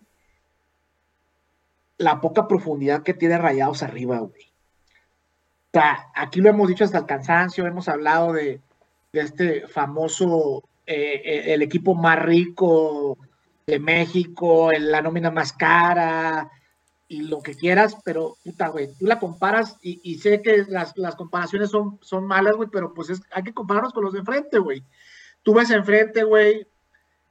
[1.98, 4.44] la poca profundidad que tiene Rayados arriba, güey.
[5.74, 8.60] O sea, aquí lo hemos dicho hasta el cansancio, hemos hablado de,
[9.14, 13.18] de este famoso, eh, eh, el equipo más rico
[13.66, 16.50] de México, el- la nómina más cara,
[17.12, 20.98] y lo que quieras, pero puta, güey, tú la comparas y, y sé que las,
[20.98, 24.20] las comparaciones son, son malas, güey, pero pues es, hay que compararnos con los de
[24.20, 24.82] enfrente, güey.
[25.44, 26.66] Tú ves enfrente, güey,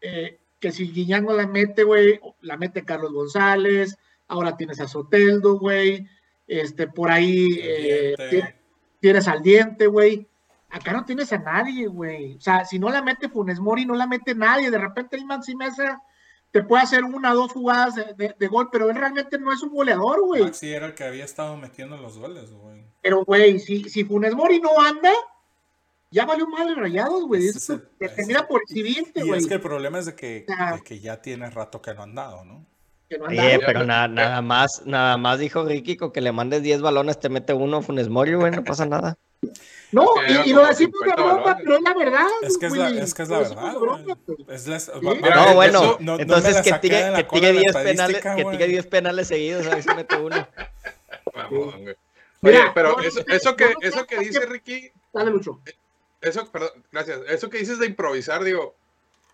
[0.03, 3.97] eh, que si Guiñán no la mete, güey, la mete Carlos González,
[4.28, 6.07] ahora tienes a Soteldo, güey,
[6.47, 8.55] este, por ahí eh,
[9.01, 10.28] tienes al diente, güey.
[10.68, 12.37] Acá no tienes a nadie, güey.
[12.37, 14.70] O sea, si no la mete Funes Mori, no la mete nadie.
[14.70, 16.03] De repente el Maxi Mesa
[16.53, 19.53] te puede hacer una o dos jugadas de, de- de gol, pero él realmente no
[19.53, 20.42] es un goleador, güey.
[20.42, 22.84] Maxi era el que había estado metiendo los goles, güey.
[23.03, 25.12] Pero, güey, si, si Funes Mori no anda,
[26.11, 27.46] ya valió mal rayados, güey.
[27.46, 27.66] Es
[27.98, 29.40] te termina por exhibirte, Y güey.
[29.40, 32.03] es que el problema es de que, sea- de que ya tiene rato que no
[32.03, 32.66] han dado, ¿no?
[33.09, 33.62] que no Oye, andaba.
[33.66, 37.28] pero na- nada más, nada más dijo Ricky con que le mandes 10 balones, te
[37.28, 39.18] mete uno Funes Mori, güey, no pasa nada.
[39.93, 42.26] No, y, y lo decimos de 50 broma, pero es la verdad.
[42.43, 43.01] Es que es la, güey.
[43.01, 44.16] es que es la verdad, broma.
[44.49, 47.61] Es la- Mira, No, eso- bueno, no- no entonces la que tire, que tire la
[47.61, 50.47] 10 penales, que tire 10 penales seguidos, a ver si mete uno.
[51.34, 51.97] Mamón, güey.
[52.43, 54.47] Mira, Oye, pero no, eso, no, eso que, no, no, eso que no, dice no.
[54.47, 55.61] Ricky, Dale, Lucho.
[56.22, 57.20] eso, perdón, gracias.
[57.28, 58.74] Eso que dices de improvisar, digo,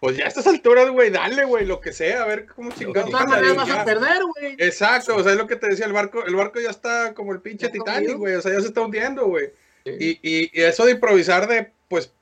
[0.01, 2.77] pues ya a estas alturas, güey, dale, güey, lo que sea, a ver cómo De
[2.77, 3.11] chingados.
[3.11, 4.57] maneras digo, vas a perder, güey.
[4.59, 7.33] Exacto, o sea, es lo que te decía el barco, el barco ya está como
[7.33, 9.53] el pinche Titanic, güey, o sea, ya se está hundiendo, güey.
[9.99, 12.13] Y, y, y eso de improvisar de, pues,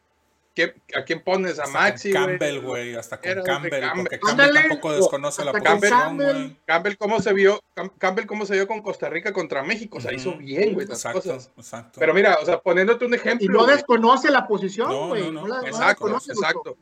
[0.54, 1.58] ¿qué- ¿a quién pones?
[1.58, 2.22] A Hasta Maxi, con.
[2.26, 4.00] Campbell, güey, hasta con Campbell, Campbell.
[4.02, 6.32] porque Campbell Ándale, tampoco desconoce la posición, Campbell.
[6.34, 6.56] güey.
[6.66, 10.00] Campbell cómo se vio, Cam- Campbell cómo se vio con Costa Rica contra México, o
[10.00, 11.50] sea, hizo bien, güey, Exacto, cosas.
[11.56, 11.98] exacto.
[11.98, 13.44] Pero mira, o sea, poniéndote un ejemplo.
[13.44, 15.22] Y no desconoce la posición, No, güey.
[15.22, 15.40] no, no.
[15.42, 16.76] No la- no la Exacto, exacto.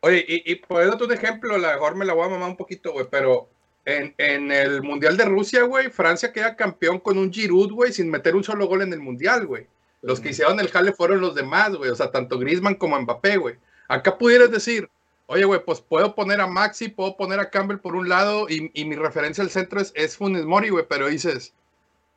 [0.00, 2.56] Oye, y, y poniéndote un ejemplo, a lo mejor me la voy a mamar un
[2.56, 3.48] poquito, güey, pero
[3.84, 8.10] en, en el Mundial de Rusia, güey, Francia queda campeón con un Giroud, güey, sin
[8.10, 9.66] meter un solo gol en el Mundial, güey.
[10.02, 13.36] Los que hicieron el jale fueron los demás, güey, o sea, tanto Griezmann como Mbappé,
[13.36, 13.56] güey.
[13.88, 14.90] Acá pudieras decir,
[15.26, 18.70] oye, güey, pues puedo poner a Maxi, puedo poner a Campbell por un lado y,
[18.74, 21.54] y mi referencia al centro es, es Funes Mori, güey, pero dices,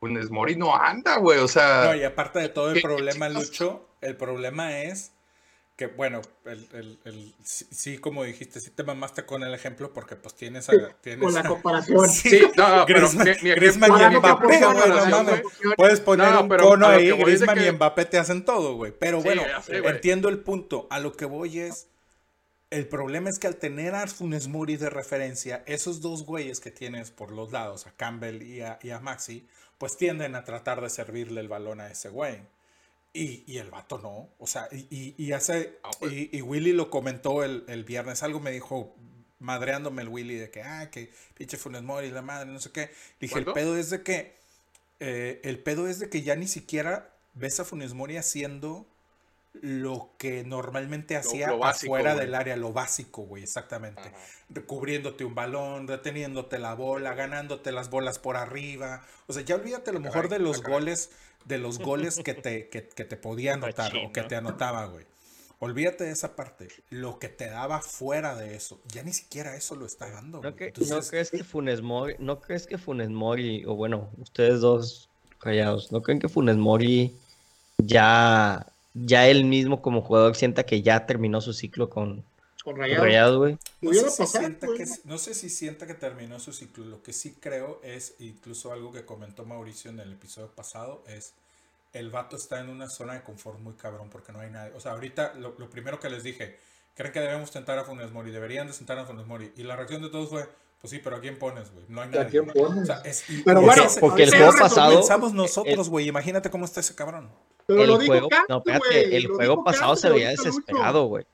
[0.00, 1.84] Funes Mori no anda, güey, o sea...
[1.86, 3.28] No, y aparte de todo el ¿Qué- problema?
[3.28, 5.12] Lucho, el problema es
[5.76, 9.92] que, bueno, el, el, el- sí, sí, como dijiste, sí te mamaste con el ejemplo
[9.92, 10.72] porque pues tienes a...
[11.02, 12.08] Tienes Con la a- comparación.
[12.08, 15.42] Sí, no, no, pero Griezmann, mi- mi Griezmann ejemplo- y Mbappé, güey, no mames.
[15.76, 18.92] Puedes poner No, un cono ahí, Griezmann que- y Mbappé te hacen todo, güey.
[18.98, 19.94] Pero Sí, bueno, ya sé, güey.
[19.94, 20.86] entiendo el punto.
[20.88, 21.88] A lo que voy es,
[22.70, 26.70] el problema es que al tener a Funes Mori de referencia, esos dos güeyes que
[26.70, 29.46] tienes por los lados, a Campbell y a, y a Maxi,
[29.76, 32.40] pues tienden a tratar de servirle el balón a ese güey.
[33.18, 34.30] Y, y el vato no.
[34.38, 35.78] O sea, y, hace.
[35.82, 36.12] Ah, pues.
[36.12, 38.22] y, y Willy lo comentó el, el viernes.
[38.22, 38.94] Algo me dijo,
[39.38, 42.90] madreándome el Willy, de que, ah, que pinche Funes Mori, la madre, no sé qué.
[43.20, 44.36] Dije, el pedo es de que.
[45.00, 48.86] eh, el pedo es de que ya ni siquiera ves a Funes Mori haciendo
[49.62, 52.24] lo que normalmente hacía lo básico, afuera güey.
[52.26, 54.02] del área, lo básico, güey, exactamente.
[54.66, 59.04] Cubriéndote un balón, reteniéndote la bola, ganándote las bolas por arriba.
[59.26, 61.10] O sea, ya olvídate a lo mejor de los goles,
[61.44, 65.04] de los goles que te, que, que te podía anotar o que te anotaba, güey.
[65.58, 66.68] Olvídate de esa parte.
[66.90, 70.38] Lo que te daba fuera de eso, ya ni siquiera eso lo está dando.
[70.38, 70.54] ¿No, güey.
[70.56, 74.60] que- Entonces, ¿No crees que Funes Mori, no crees que Funes Mori, o bueno, ustedes
[74.60, 77.16] dos callados, ¿no creen que Funes Mori
[77.78, 78.66] ya,
[79.04, 82.24] ya él mismo como jugador sienta que ya terminó su ciclo con,
[82.64, 83.36] Con Rayados.
[83.38, 83.58] Güey?
[83.80, 86.84] No sé, si pasar, que, no sé si sienta que terminó su ciclo.
[86.84, 91.34] Lo que sí creo es, incluso algo que comentó Mauricio en el episodio pasado, es
[91.92, 94.72] el vato está en una zona de confort muy cabrón porque no hay nadie.
[94.74, 96.58] O sea, ahorita lo, lo primero que les dije,
[96.94, 99.52] creen que debemos tentar a Funes Mori, deberían de sentar a Funes Mori.
[99.56, 100.48] Y la reacción de todos fue,
[100.80, 101.84] pues sí, pero ¿a quién pones, güey?
[101.88, 102.30] No hay ¿A nadie.
[102.30, 102.82] quién pones?
[102.82, 106.08] O sea, es, Pero bueno, porque el juego pasado- Pensamos nosotros, güey.
[106.08, 107.30] Imagínate cómo está ese cabrón.
[107.66, 110.28] Pero el lo dijo juego, Campbell, no, espérate, el lo juego pasado Campbell se veía
[110.30, 111.24] desesperado, güey.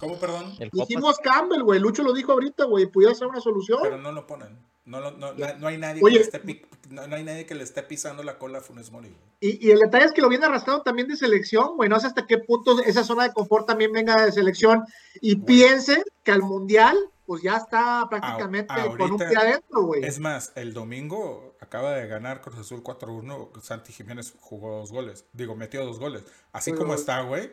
[0.00, 0.52] ¿Cómo, perdón?
[0.58, 1.80] El Dijimos Campbell, güey.
[1.80, 2.86] Lucho lo dijo ahorita, güey.
[2.86, 3.78] Pudiera ser una solución.
[3.82, 4.58] Pero no lo ponen.
[4.84, 6.12] No, lo- no, no, no hay nadie Oye.
[6.14, 8.60] que le esté pi- no, no hay nadie que le esté pisando la cola a
[8.60, 9.12] Funes Mori.
[9.40, 11.88] Y, y el detalle es que lo viene arrastrando también de selección, güey.
[11.88, 14.84] No sé hasta qué punto esa zona de confort también venga de selección
[15.20, 15.46] y Güey.
[15.46, 16.96] piense que al mundial,
[17.26, 20.04] pues ya está prácticamente Ah, con un ahorita pie adentro, güey.
[20.04, 23.50] Es más, el domingo acaba de ganar Cruz Azul 4-1.
[23.62, 25.24] Santi Jiménez jugó dos goles.
[25.32, 26.24] Digo, metió dos goles.
[26.52, 27.52] Así Pero- como está, güey,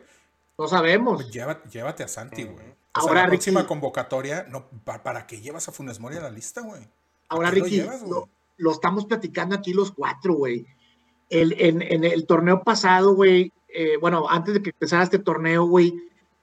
[0.58, 1.22] No sabemos.
[1.22, 2.54] pues lleva- llévate a Santi, güey.
[2.56, 6.16] O sea, Ahora, la próxima Ricky- convocatoria, no, pa- ¿para qué llevas a Funes Mori
[6.16, 6.82] a la lista, güey?
[7.28, 10.64] Ahora, ¿Para lo Ricky, llevas, lo, lo estamos platicando aquí los cuatro, güey.
[11.28, 15.64] El, en, en el torneo pasado, güey, eh, bueno, antes de que empezara este torneo,
[15.64, 15.92] güey,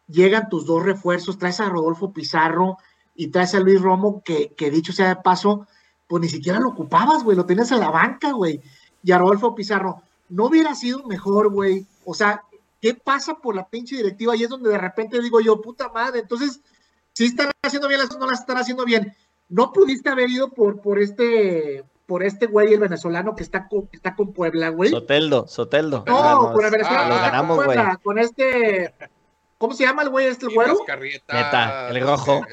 [0.09, 2.77] llegan tus dos refuerzos, traes a Rodolfo Pizarro
[3.15, 5.67] y traes a Luis Romo, que, que dicho sea de paso,
[6.07, 8.61] pues ni siquiera lo ocupabas, güey, lo tenías en la banca, güey.
[9.03, 11.85] Y a Rodolfo Pizarro, no hubiera sido mejor, güey.
[12.05, 12.43] O sea,
[12.81, 14.35] ¿qué pasa por la pinche directiva?
[14.35, 16.61] Y es donde de repente digo yo, puta madre, entonces,
[17.13, 19.13] si están haciendo bien las cosas, no las están haciendo bien.
[19.49, 23.87] No pudiste haber ido por, por este, por este güey, el venezolano que está con,
[23.87, 24.89] que está con Puebla, güey.
[24.89, 26.03] Soteldo, Soteldo.
[26.07, 27.65] No, con el venezolano Ah, lo con ganamos, güey.
[27.67, 28.93] Puebla, con este,
[29.61, 30.77] ¿cómo se llama el güey este, el güero?
[30.85, 32.45] Carrieta, Neta, el rojo.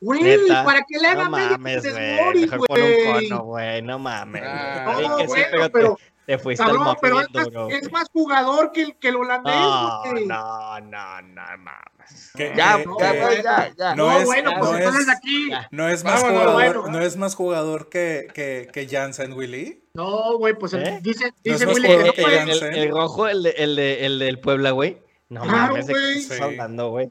[0.00, 0.48] güey.
[0.48, 1.94] Para que le haga No mames, güey.
[1.94, 3.28] Mejor un güey.
[3.28, 3.82] cono, güey.
[3.82, 4.42] No mames.
[4.44, 5.08] Ah, güey.
[5.08, 7.68] No, que sí, bueno, pero te- pero, te fuiste cabrón, al pero es más, bro.
[7.70, 10.26] es más jugador que el, que el holandés, No, güey.
[10.26, 12.32] no, no, no mames.
[12.36, 13.94] Que- Ya, ya, güey, ya, ya.
[13.94, 15.50] no No, es- bueno, pues no entonces es- aquí.
[15.70, 16.98] No es más Vámonos, jugador, bueno.
[16.98, 19.84] no es más jugador que, que, que Jansen Willy.
[19.94, 20.98] No, güey, pues el- ¿Eh?
[21.02, 22.42] dice, No dice Willy que no puede.
[22.42, 24.98] El, el- el rojo, el, de, el, de, el del Puebla, güey.
[25.28, 26.18] No Claro, mames, ¿de qué güey.
[26.18, 26.42] estás Sí.
[26.42, 27.10] hablando, güey?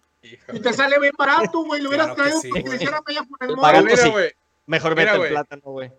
[0.54, 1.82] Y te sale bien barato, güey.
[1.82, 4.10] Lo hubieras Claro traído sí, porque hicieran media por el barato Mira, sí.
[4.10, 4.32] güey.
[4.68, 5.92] Mejor mete el plátano, güey.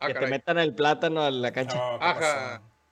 [0.00, 1.76] Ah, que te metan el plátano a la cancha.
[1.76, 2.18] No, ¿qué Ajá.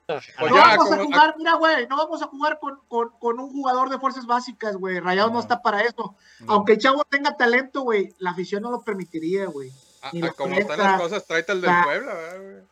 [0.07, 0.21] pasó?
[0.39, 3.39] Pues no ya, vamos a jugar, mira, güey, no vamos a jugar con, con, con
[3.39, 4.99] un jugador de fuerzas básicas, güey.
[4.99, 5.35] Rayados no.
[5.35, 5.39] No.
[5.41, 6.15] está para eso.
[6.39, 6.53] No.
[6.53, 9.71] Aunque el chavo tenga talento, güey, la afición no lo permitiría, güey.
[10.01, 11.81] a- Ni a lo como están las cosas, tráete el del Ah.
[11.85, 12.63] Puebla, ¿verdad, güey.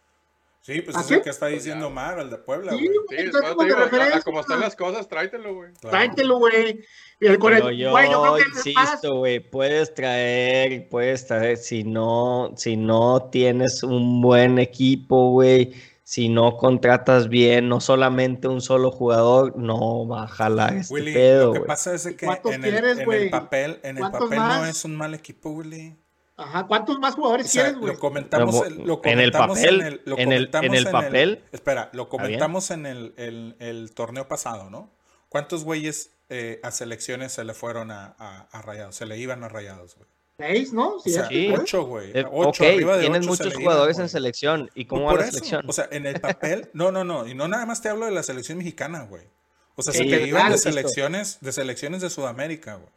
[0.61, 1.93] Sí, pues ¿A es el que está Pues diciendo ya.
[1.93, 2.89] Mar, el de Puebla, Sí, güey.
[3.09, 4.21] Sí, después te como de digo, a- a referencia.
[4.21, 5.71] como están las cosas, tráetelo, güey.
[5.73, 5.89] Claro.
[5.89, 6.81] Tráetelo, güey.
[7.21, 11.25] Y el- con el- Pero yo, güey, yo creo que insisto, güey, puedes traer, puedes
[11.25, 17.79] traer, si no, si no tienes un buen equipo, güey, si no contratas bien, no
[17.79, 21.67] solamente un solo jugador, no va a jalar este Willy, pedo, lo que güey.
[21.67, 23.23] pasa es que ¿Cuántos en el, quieres, en güey?
[23.23, 24.69] el papel, en el ¿Cuántos papel no más?
[24.69, 25.95] es un mal equipo, Willy.
[26.39, 27.93] Ajá, ¿cuántos más O jugadores sea, quieres, güey?
[27.93, 30.91] lo comentamos, el- lo en el comentamos papel, en el, en el- comentamos en el
[30.91, 34.91] papel, espera, lo comentamos en el, el- el torneo pasado, ¿no?
[35.29, 38.95] ¿Cuántos güeyes eh, a selecciones se le fueron a, a- a Rayados?
[38.95, 40.07] Se le iban a Rayados, güey.
[40.37, 40.95] Seis, ¿no?
[40.95, 41.51] O sea, Sí.
[41.53, 42.11] ocho, güey.
[42.17, 44.69] Eh, Ocho, ok, arriba de tienes ocho se muchos jugadores iban, en selección.
[44.73, 45.65] ¿Y cómo va la eso, selección?
[45.67, 48.11] O sea, en el papel, no, no, no, y no nada más te hablo de
[48.11, 49.23] la selección mexicana, güey.
[49.75, 52.89] O sea, se te iban de selecciones, de selecciones de Sudamérica, güey.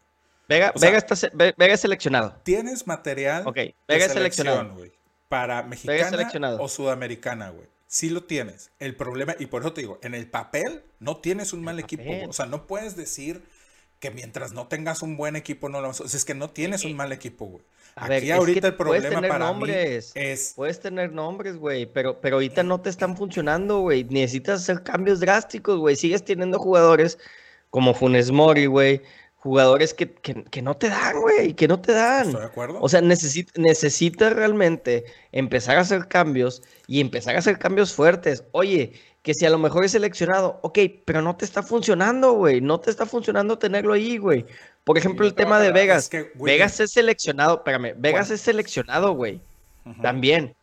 [0.49, 2.35] Vega, o sea- Vega, está, Vega es seleccionado.
[2.43, 4.75] Tienes material Ok, Vega selección, seleccionado.
[4.75, 4.93] güey.
[5.29, 6.61] Para mexicana seleccionado.
[6.63, 7.67] o sudamericana, güey.
[7.87, 8.71] Sí lo tienes.
[8.79, 12.05] El problema, y por eso te digo, en el papel no tienes un mal equipo.
[12.29, 13.43] O sea, no puedes decir
[13.99, 16.05] que mientras no tengas un buen equipo no lo vas a...
[16.05, 17.65] O sea, es que no tienes un mal equipo, güey.
[17.95, 20.13] A Aquí ver, es ahorita que el problema para nombres.
[20.17, 20.55] mí es...
[20.57, 24.05] Puedes tener nombres, güey, pero, pero ahorita no te están funcionando, güey.
[24.05, 25.95] Necesitas hacer cambios drásticos, güey.
[25.95, 27.19] Sigues teniendo jugadores
[27.71, 29.03] como Funes Mori, güey.
[29.43, 32.27] Jugadores que, que, que no te dan, güey, que no te dan.
[32.29, 32.79] ¿Estoy de acuerdo?
[32.81, 38.45] O sea, necesi- necesitas realmente empezar a hacer cambios y empezar a hacer cambios fuertes.
[38.53, 42.61] Oye, que si a lo mejor es seleccionado, ok, pero no te está funcionando, güey.
[42.61, 44.47] No te está funcionando tenerlo ahí, güey.
[44.85, 45.73] Por ejemplo, el tema de.
[45.73, 46.05] Vegas.
[46.05, 49.41] Es que, Vegas es seleccionado, espérame, Vegas es seleccionado, güey.
[50.03, 50.55] También.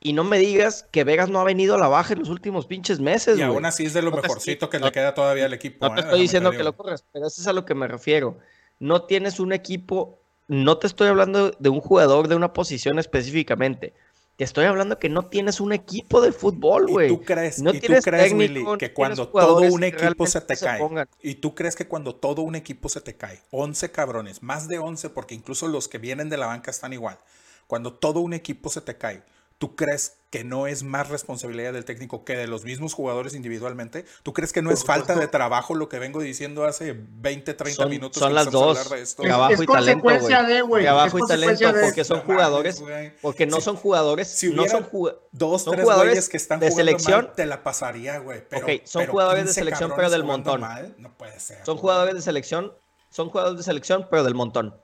[0.00, 2.66] Y no me digas que Vegas no ha venido a la baja en los últimos
[2.66, 5.12] pinches meses, Y aún así es de lo No mejorcito estoy- que no- le queda
[5.14, 5.88] todavía al equipo.
[5.88, 6.04] No te ¿eh?
[6.04, 8.38] estoy diciendo que lo corres, pero eso es a lo que me refiero.
[8.78, 13.92] No tienes un equipo, no te estoy hablando de un jugador de una posición específicamente.
[14.36, 17.08] Te estoy hablando que no tienes un equipo de fútbol, ¿Y güey.
[17.08, 20.54] tú crees, No y tú crees técnico, Willy, que cuando todo un equipo se te
[20.54, 21.08] se cae, pongan.
[21.20, 24.78] y tú crees que cuando todo un equipo se te cae, 11 cabrones, más de
[24.78, 27.18] 11, porque incluso los que vienen de la banca están igual,
[27.66, 29.24] cuando todo un equipo se te cae,
[29.58, 34.04] ¿tú crees que no es más responsabilidad del técnico que de los mismos jugadores individualmente?
[34.22, 37.82] ¿Tú crees que no es falta de trabajo lo que vengo diciendo hace 20, 30
[37.82, 38.20] Son, minutos?
[38.22, 38.78] son las dos.
[38.78, 39.22] hablar de esto?
[39.22, 40.54] Trabajo Es y talento, consecuencia güey.
[40.54, 40.82] de, güey.
[40.84, 42.82] Trabajo Es y talento, consecuencia de- porque son jugadores,
[43.22, 45.22] porque no Si- son jugadores, Si no son jugadores.
[45.32, 47.24] dos, son tres jugadores güeyes que están de jugando selección.
[47.24, 48.44] mal, te la pasaría, güey.
[48.48, 50.60] Pero, Ok, son pero jugadores de 15 selección, pero del montón.
[50.60, 51.64] mal, no puede ser.
[51.64, 52.72] Son jugadores de selección,
[53.10, 54.76] son jugadores de selección, pero del montón.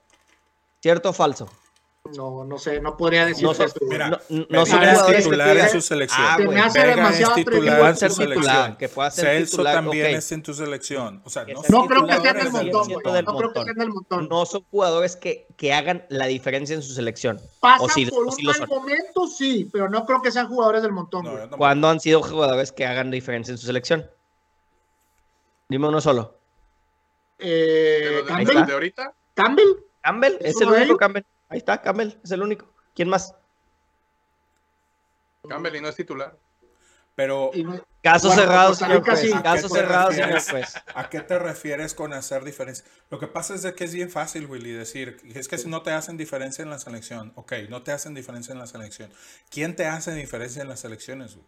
[0.81, 1.49] ¿Cierto o falso?
[2.13, 3.77] No, no sé, no podría decir No son- eso.
[3.89, 6.23] Mira, No, no Vega son es jugadores que titular en su selección.
[6.23, 6.59] Ah, Se me güey.
[6.59, 7.55] hace Vega demasiado es atrevido.
[7.55, 8.77] titular puedan en ser su titular, selección.
[8.77, 11.23] que pueda ser Celso titular, también es en tu selección.
[11.25, 13.23] O sea, no sea No creo que del jugadores montón, güey.
[13.25, 14.29] No creo que sean del montón.
[14.29, 17.41] No son jugadores que, que hagan la diferencia en su selección.
[17.61, 18.69] Pasan o sí- por o un sí lo mal son.
[18.69, 21.49] momento, sí, pero no creo que sean jugadores del montón, No, güey.
[21.57, 24.07] ¿Cuándo han sido jugadores que hagan la diferencia en su selección?
[25.71, 26.37] Dime uno solo.
[27.39, 29.69] Eh, De Campbell, ahorita, Campbell,
[30.03, 30.99] Campbell, ¿Es el único?
[30.99, 31.25] Campbell.
[31.55, 32.69] Ahí está, Campbell, es el único.
[32.95, 33.33] ¿Quién más?
[35.49, 36.37] Campbell y no es titular.
[37.15, 39.21] Pero Y no- Caso Bueno, cerrado, señor juez.
[39.21, 39.33] sí.
[39.33, 40.75] ¿A qué Caso cerrado, señor juez.
[40.95, 42.85] ¿A qué te refieres con hacer diferencia?
[43.09, 45.83] Lo que pasa es de que es bien fácil, Willy, decir, es que si no
[45.83, 49.11] te hacen diferencia en la selección, ok, no te hacen diferencia en la selección.
[49.49, 51.47] ¿Quién te hace diferencia en las selecciones, güey?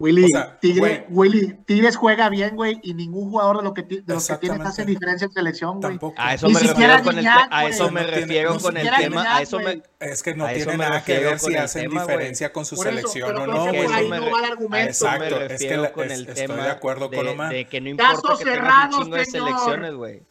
[0.00, 1.04] Willy, O sea, Tigre, güey.
[1.08, 4.58] Willy, Tigres juega bien, güey, y ningún jugador de, lo que, de los que tienes
[4.60, 4.68] Exactamente.
[4.68, 5.90] hace diferencia en selección, güey.
[5.94, 6.14] Tampoco.
[6.22, 8.54] A eso Ni me siquiera refiero con el, te- a eso me No tiene- refiero
[8.54, 9.82] no con el siquiera tema, a Guiñac, eso me, güey.
[9.98, 12.16] Es que no tiene nada que ver si hacen tema, güey.
[12.16, 13.86] diferencia con su eso, selección pero o no, güey.
[13.92, 14.90] ahí me no va el a argumento.
[14.90, 17.24] eso me Exacto, es que refiero la- con es- el estoy tema de acuerdo con
[17.26, 17.52] de, Omar.
[17.52, 20.22] de que no Caso importa que tengas cerrado, un chingo de selecciones, güey.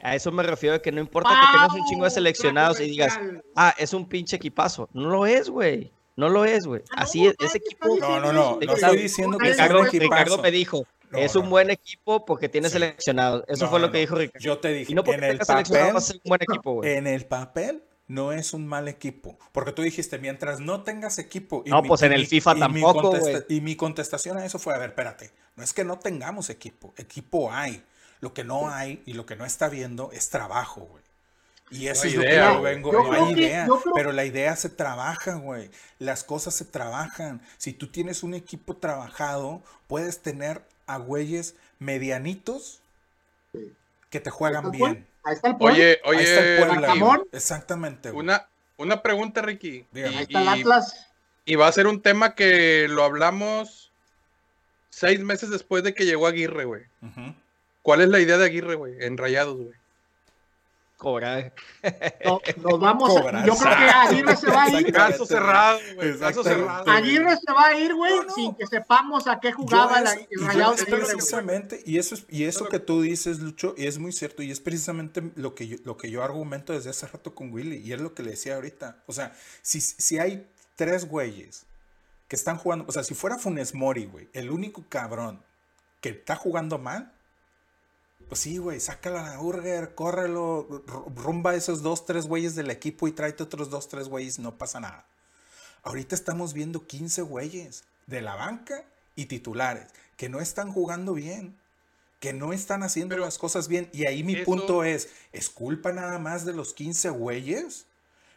[0.00, 2.84] A eso me refiero de que no importa que tengas un chingo de seleccionados y
[2.84, 3.20] digas,
[3.56, 4.88] ah, es un pinche equipazo.
[4.94, 5.92] No lo es, güey.
[6.16, 6.82] No lo es, güey.
[6.90, 7.96] Ah, Así es, ese ¿qué equipo.
[7.98, 10.00] No, no, no, no estoy diciendo que es un Ricardo, equipazo.
[10.10, 11.50] Ricardo me dijo, No, es un no.
[11.50, 12.74] buen equipo porque tiene Sí.
[12.74, 13.44] seleccionados.
[13.48, 14.44] Eso No, fue no, lo que dijo Ricardo.
[14.44, 16.72] Yo te dije, Y no porque en el papel, va a ser un buen equipo,
[16.74, 16.94] güey.
[16.96, 19.38] en el papel no es un mal equipo.
[19.52, 21.62] Porque tú dijiste, mientras no tengas equipo.
[21.64, 23.44] y No, mi- pues en y el mi- FIFA y mi tampoco, contesta- güey.
[23.48, 26.92] Y mi contestación a eso fue, a ver, espérate, no es que no tengamos equipo,
[26.98, 27.82] equipo hay.
[28.20, 31.02] Lo que no hay y lo que no está viendo es trabajo, güey.
[31.72, 33.82] Y eso hay es lo idea, que yo vengo, Yo no hay que- idea, creo-
[33.94, 35.70] pero la idea se trabaja, güey.
[35.98, 37.40] Las cosas se trabajan.
[37.58, 42.80] Si tú tienes un equipo trabajado, puedes tener a güeyes medianitos
[44.10, 45.06] que te juegan está bien.
[45.24, 45.76] Ahí está el point.
[45.78, 46.86] Oye, Ahí está el oye.
[46.86, 47.22] Ramón.
[47.32, 48.24] Exactamente, güey.
[48.24, 49.86] una, una pregunta, Ricky.
[49.92, 50.16] Dígame.
[50.18, 51.06] Ahí está el y- Atlas.
[51.44, 53.90] Y va a ser un tema que lo hablamos
[54.90, 56.82] seis meses después de que llegó Aguirre, güey.
[57.82, 58.94] ¿Cuál es la idea de Aguirre, güey?
[59.00, 59.72] En Rayados, güey.
[61.02, 61.52] Cobrar.
[62.24, 63.16] No, nos vamos.
[63.16, 63.44] a- Cobrar.
[63.44, 64.92] yo creo que Aguirre se va a ir.
[64.92, 66.16] Caso cerrado, güey.
[66.18, 66.88] Caso cerrado.
[66.90, 68.34] Aguirre se va a ir, güey, No, no.
[68.34, 71.12] sin que sepamos a qué jugaba Yo el y yo Rayado es de Aguirre, güey.
[71.16, 74.52] precisamente, y eso es, y eso que tú dices, Lucho, y es muy cierto, y
[74.52, 77.92] es precisamente lo que yo, lo que yo argumento desde hace rato con Willy, y
[77.92, 78.98] es lo que le decía ahorita.
[79.06, 80.46] O sea, si, si hay
[80.76, 81.66] tres güeyes
[82.28, 85.42] que están jugando, o sea, si fuera Funes Mori, güey, el único cabrón
[86.00, 87.12] que está jugando mal,
[88.32, 90.66] pues sí, güey, sácala a la Burger, córrelo,
[91.16, 94.56] rumba a esos dos, tres güeyes del equipo y tráete otros dos, tres güeyes, no
[94.56, 95.04] pasa nada.
[95.82, 101.58] Ahorita estamos viendo 15 güeyes de la banca y titulares que no están jugando bien,
[102.20, 103.90] que no están haciendo Pero las cosas bien.
[103.92, 107.84] Y ahí mi eso- punto es, ¿es culpa nada más de los 15 güeyes?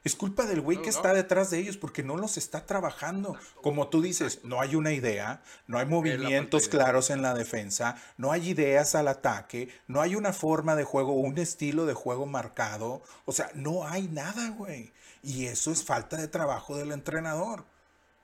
[0.06, 0.96] Es culpa del güey No, que no.
[0.96, 3.38] está detrás de ellos porque no los está trabajando.
[3.62, 8.32] Como tú dices, no hay una idea, no hay movimientos claros en la defensa, no
[8.32, 13.02] hay ideas al ataque, no hay una forma de juego, un estilo de juego marcado.
[13.26, 14.94] O sea, no hay nada, güey.
[15.24, 17.66] Y eso es falta de trabajo del entrenador.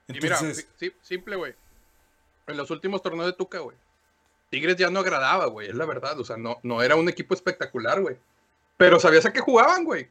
[0.08, 1.56] Y mira, Entonces, si- si- simple, güey.
[2.48, 3.76] En los últimos torneos de Tuca, güey.
[4.52, 5.70] Tigres ya no agradaba, güey.
[5.70, 6.20] Es la verdad.
[6.20, 8.18] O sea, no, no era un equipo espectacular, güey.
[8.78, 10.10] Pero sabías a qué jugaban, güey.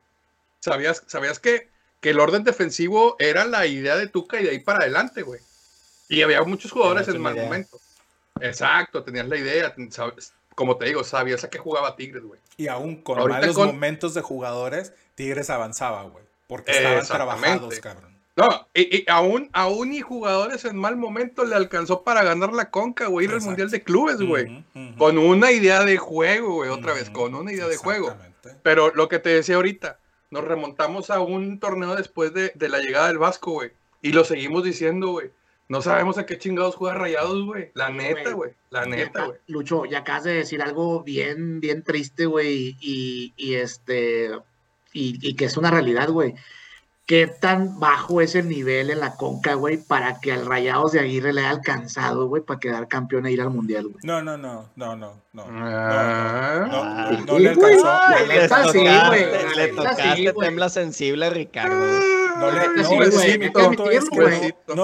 [0.60, 1.68] Sabías, sabías que,
[2.00, 5.40] que el orden defensivo era la idea de Tuca y de ahí para adelante, güey.
[6.08, 7.44] Y había muchos jugadores en mal idea.
[7.44, 7.80] momento.
[8.40, 9.74] Exacto, tenías la idea.
[9.90, 12.38] sabes- como te digo, sabías a qué jugaba Tigres, güey.
[12.58, 16.24] y aún con ahorita malos con- momentos de jugadores, Tigres avanzaba, güey.
[16.46, 18.10] Porque estaban trabajados, cabrón.
[18.36, 22.70] No, y, y aún, aún y jugadores en mal momento le alcanzó para ganar la
[22.70, 23.40] conca, güey, ir al.
[23.40, 24.64] Mundial de Clubes, güey.
[24.98, 28.08] Con una idea de juego, güey, otra vez, con una idea de juego.
[28.08, 28.60] exactamente.
[28.62, 29.98] Pero lo que te decía ahorita,
[30.30, 33.72] nos remontamos a un torneo después de, de la llegada del Vasco, güey.
[34.02, 35.30] Y lo seguimos diciendo, güey.
[35.68, 37.70] No sabemos a qué chingados juega Rayados, güey.
[37.74, 38.52] La neta, güey.
[38.70, 39.38] La neta, güey.
[39.46, 44.30] Lucho, ya acabas de decir algo bien, bien triste, güey, y, y este,
[44.92, 46.34] y, y que es una realidad, güey.
[47.10, 51.00] ¿Qué tan bajo es el nivel en la conca, güey, para que al Rayados de
[51.00, 53.96] Aguirre le haya alcanzado, güey, para quedar campeón e ir al Mundial, güey?
[54.04, 55.44] No, no, no, no, no, no.
[55.48, 56.60] Ah.
[56.60, 57.10] No, no, Ah.
[57.10, 57.84] no, no le alcanzó.
[57.84, 58.72] La no le alcanzó.
[58.72, 59.24] sí, tocaste, güey,
[59.56, 61.84] le neta tocaste, sí, tembla sensible, Ricardo.
[62.40, 62.60] No le,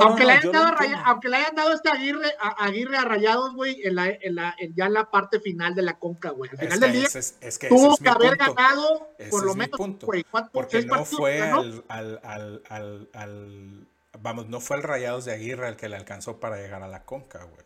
[0.01, 3.05] aunque, no, le hayan dado Raya- aunque le hayan dado este Aguirre, a, Aguirre a
[3.05, 6.31] Rayados, güey, en la, en la, en ya en la parte final de la conca,
[6.31, 6.51] güey.
[6.51, 8.55] Al Es final que del día ese es, es que ese tuvo que haber punto.
[8.55, 10.07] ganado Ese por lo menos, punto.
[10.53, 13.87] Porque ¿Seis no partidos fue al, al, al, al, al-
[14.21, 17.03] vamos, no fue el Rayados de Aguirre el que le alcanzó para llegar a la
[17.05, 17.65] Conca, güey.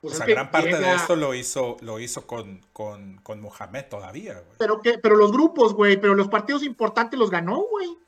[0.00, 3.38] Pues o es sea, gran parte de esto lo hizo, lo hizo con, con, con
[3.42, 4.56] Mohamed todavía, güey.
[4.58, 7.98] Pero, que, pero los grupos, güey, pero los partidos importantes los ganó, güey.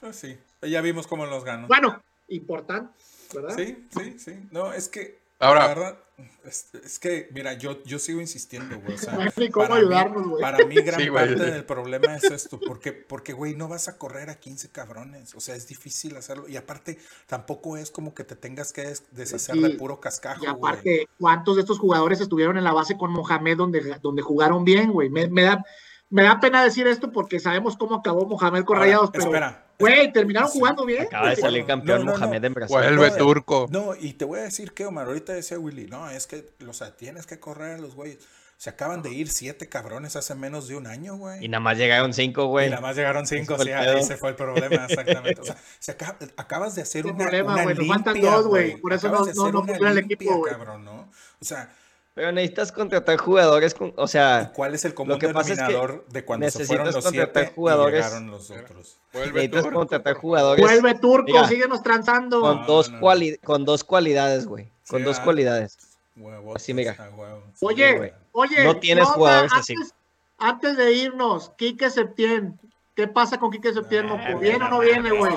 [0.00, 0.36] Pues sí,
[0.66, 1.66] ya vimos cómo los ganó.
[1.68, 2.92] Bueno, importante,
[3.34, 3.54] ¿verdad?
[3.56, 4.48] Sí, sí, sí.
[4.50, 5.22] No, es que.
[5.40, 5.98] Ahora- La verdad,
[6.44, 8.94] es, es que, mira, yo, yo sigo insistiendo, güey.
[8.94, 10.40] O sea, No cómo para ayudarnos, güey.
[10.40, 11.26] Para mí, gran Sí, güey.
[11.28, 12.58] parte del problema es esto.
[12.64, 15.34] Porque, porque, güey, no vas a correr a 15 cabrones.
[15.34, 16.48] O sea, es difícil hacerlo.
[16.48, 19.60] Y aparte, tampoco es como que te tengas que des- deshacer Sí.
[19.62, 20.56] de puro cascajo, Y güey.
[20.56, 24.92] aparte, ¿cuántos de estos jugadores estuvieron en la base con Mohamed donde, donde jugaron bien,
[24.92, 25.10] güey?
[25.10, 25.64] Me, me da,
[26.10, 29.63] me da pena decir esto porque sabemos cómo acabó Mohamed con Ahora, Rayados, pero Espera,
[29.78, 31.02] Güey, terminaron jugando bien.
[31.06, 32.18] Acaba de salir campeón No, no, no.
[32.18, 32.76] Mohamed en Brasil.
[32.76, 33.66] Vuelve No, turco.
[33.70, 36.72] No, y te voy a decir que, Omar, ahorita decía Willy, no, es que, o
[36.72, 38.18] sea, tienes que correr a los güeyes.
[38.56, 41.44] Se acaban de ir siete cabrones hace menos de un año, güey.
[41.44, 42.70] Y nada más llegaron cinco, Y güey.
[42.70, 45.40] nada más llegaron cinco, sí, ahí se fue el problema, exactamente.
[45.40, 48.92] O sea, se acaba- acabas de hacer una, problema, güey, nos faltan dos, güey, por
[48.92, 50.52] eso Acabas no- no- no el equipo, güey.
[50.52, 51.10] cabrón, ¿no?
[51.40, 51.68] O sea,
[52.14, 55.58] Pero necesitas contratar jugadores con, o sea, ¿cuál es el común Lo que pasa es
[55.58, 58.00] que denominador de cuando se fueron los siete jugadores.
[58.00, 58.98] y llegaron los otros?
[59.12, 59.78] Vuelve necesitas turco.
[59.78, 62.40] contratar jugadores Vuelve turco, Mira, síguenos transando.
[62.40, 63.00] con No, dos no,
[63.42, 64.70] con dos cualidades, güey.
[64.88, 65.24] Con Sí, dos ah.
[65.24, 65.76] cualidades.
[66.16, 66.96] Huevos, Así, mira.
[67.16, 67.42] huevo.
[67.54, 68.12] Sí, Oye, güey.
[68.30, 69.74] oye, No tienes jugadores así.
[69.74, 69.94] antes,
[70.38, 72.60] Antes de irnos, Quique Septién.
[72.94, 74.06] ¿Qué pasa con Quique Septién?
[74.06, 74.38] Moco?
[74.38, 75.32] ¿Viene o no viene, güey?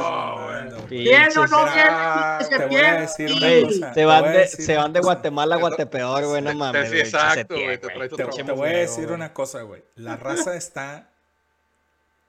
[0.90, 3.94] ¿Viene o no viene Quique cosa.
[3.94, 5.00] se van de, se van de.
[5.00, 6.92] Guatemala a Guatepeor, güey, no mames.
[6.92, 9.84] Exacto, güey, te voy a decir una cosa, güey.
[9.96, 11.17] La raza está.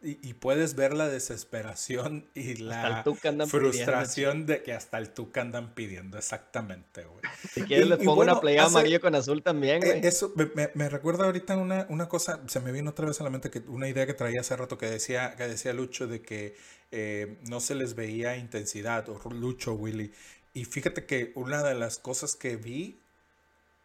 [0.00, 3.02] Y, y puedes ver la desesperación y la
[3.48, 7.20] frustración de que hasta el Tuca andan pidiendo, exactamente, güey.
[7.52, 10.06] Si quieres, le pongo bueno, una playa amarillo con azul también, Eh, güey.
[10.06, 13.24] Eso me, me- me recuerda ahorita una, una cosa, se me vino otra vez a
[13.24, 16.22] la mente que una idea que traía hace rato que decía, que decía Lucho de
[16.22, 16.56] que
[16.92, 20.12] eh, no se les veía intensidad, o Lucho Willy.
[20.54, 23.00] Y fíjate que una de las cosas que vi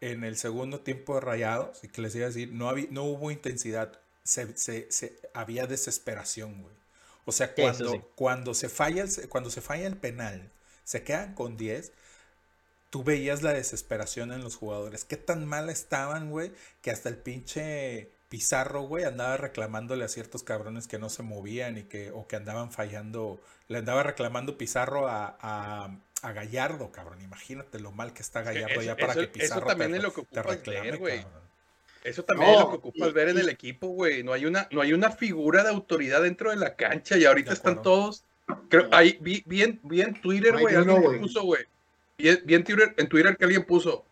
[0.00, 3.02] en el segundo tiempo de Rayados, y que les iba a decir, no, había, no
[3.04, 6.74] hubo intensidad, se, se- se- había desesperación, güey.
[7.26, 8.00] O sea, cuando, sí.
[8.16, 10.50] cuando, se falla el, cuando se falla el penal,
[10.84, 11.92] se quedan con 10,
[12.90, 15.04] tú veías la desesperación en los jugadores.
[15.04, 16.52] Qué tan mal estaban, güey,
[16.82, 21.78] que hasta el pinche Pizarro, güey, andaba reclamándole a ciertos cabrones que no se movían
[21.78, 23.40] y que, o que andaban fallando.
[23.68, 27.20] Le andaba reclamando Pizarro a, a, a Gallardo, cabrón.
[27.22, 30.02] Imagínate lo mal que está Gallardo ya para eso- que eso Pizarro también te, es
[30.02, 31.22] lo que te ocupas reclame, güey.
[31.22, 31.43] cabrón.
[32.04, 34.22] Eso también es lo que ocupas y- ver en y- el equipo, güey.
[34.22, 37.52] No hay una, no hay una figura de autoridad dentro de la cancha y ahorita
[37.52, 38.24] están todos.
[38.68, 41.62] Creo, ahí vi, vi en, vi en Twitter, güey, alguien puso, güey.
[42.18, 44.04] Vi, en- vi en Twitter, en Twitter que alguien puso.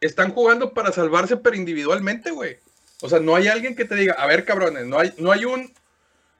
[0.00, 2.58] Están jugando para salvarse, pero individualmente, güey.
[3.02, 5.44] O sea, no hay alguien que te diga, a ver, cabrones, no hay, no hay
[5.44, 5.72] un.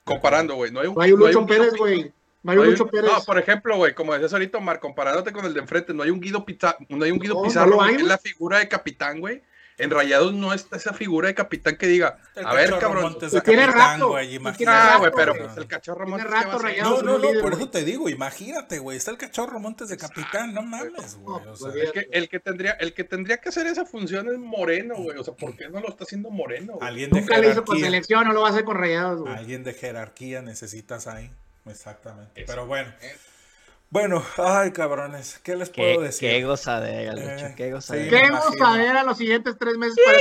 [0.05, 0.71] Comparando, güey.
[0.71, 0.95] No hay un.
[0.95, 2.13] No hay un Lucho Pérez, güey.
[2.45, 3.11] No hay un Lucho Pérez.
[3.13, 6.11] No, por ejemplo, güey, como decías ahorita, Omar, comparándote con el de enfrente, no hay
[6.11, 9.43] un Guido Pizarro, no hay un Guido Pizarro, es la figura de capitán, güey.
[9.83, 13.03] En Rayados no está esa figura de capitán que diga, El a ver, cabrón.
[13.03, 14.79] Montes de tiene capitán, rato, güey, y imagínate.
[14.79, 16.59] Ah, güey, pero pues el cachorro Tiene Montes, rato.
[16.59, 17.03] Rayados.
[17.03, 18.97] No, no, no, por eso te digo, imagínate, güey.
[18.97, 21.47] Está el cachorro Montes de capitán, no mames, güey.
[21.49, 24.29] O sea, pues, El que, el que tendría, el que tendría que hacer esa función
[24.29, 25.19] es Moreno, güey.
[25.19, 26.75] O sea, ¿por qué no lo está haciendo Moreno?
[26.75, 26.89] güey?
[26.89, 27.87] alguien de Nunca le hizo con jerarquía.
[27.87, 29.35] selección, no lo va a hacer con Rayados, güey.
[29.35, 31.31] Alguien de jerarquía necesitas ahí.
[31.67, 32.45] Exactamente.
[32.47, 32.93] Pero bueno.
[33.93, 35.39] Bueno, ay, cabrones.
[35.43, 36.31] ¿Qué les puedo Qué, decir?
[36.31, 38.05] qué gozadera, Lucho, Eh, qué gozadera.
[38.05, 38.11] sí.
[38.11, 38.67] ¿Qué me vamos imagino.
[38.67, 40.19] a ver a los siguientes tres meses para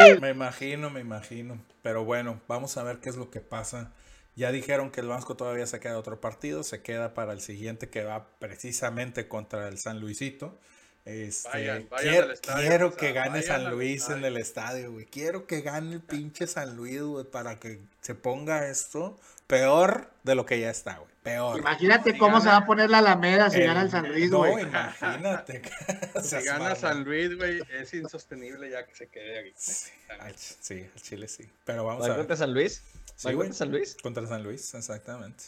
[0.00, 0.20] güeyes?
[0.20, 1.64] Me imagino, me imagino.
[1.82, 3.92] Pero bueno, vamos a ver qué es lo que pasa.
[4.34, 7.88] Ya dijeron que el Vasco todavía se queda otro partido, se queda para el siguiente
[7.90, 10.58] que va precisamente contra el San Luisito.
[11.04, 14.36] Este, Vayan, vayan quiero al estadio, quiero o sea, que gane San Luis en el
[14.36, 15.04] estadio, güey.
[15.06, 19.16] Quiero que gane el pinche San Luis, güey, para que se ponga esto
[19.46, 21.11] peor de lo que ya está, güey.
[21.22, 21.58] Peor.
[21.60, 24.38] Imagínate cómo se va a poner la Alameda si El- gana el San Luis, No,
[24.38, 24.64] güey.
[24.64, 25.62] imagínate.
[26.22, 26.74] Si gana.
[26.74, 29.52] San Luis, güey, es insostenible ya que se quede aquí.
[29.56, 31.48] Sí, al Chile sí.
[31.64, 32.18] Pero vamos ¿Va a ver.
[32.18, 32.82] contra San Luis?
[33.16, 33.48] Sí, ¿Va güey.
[33.48, 33.96] contra San Luis?
[34.02, 35.44] Contra San Luis, exactamente.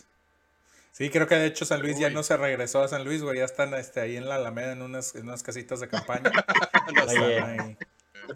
[0.93, 3.39] Sí, creo que de hecho San Luis ya no se regresó a San Luis, güey.
[3.39, 6.31] Ya están este, ahí en la Alameda en unas, en unas casitas de campaña.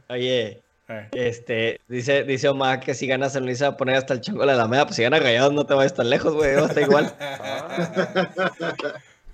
[0.08, 0.60] Oye.
[0.90, 1.08] Eh.
[1.12, 4.40] este, dice, dice Omar que si gana San Luis va a poner hasta el chongo
[4.40, 6.66] de la Alameda, pues si gana Rayados no te vayas tan lejos, güey, va a
[6.66, 7.14] estar igual.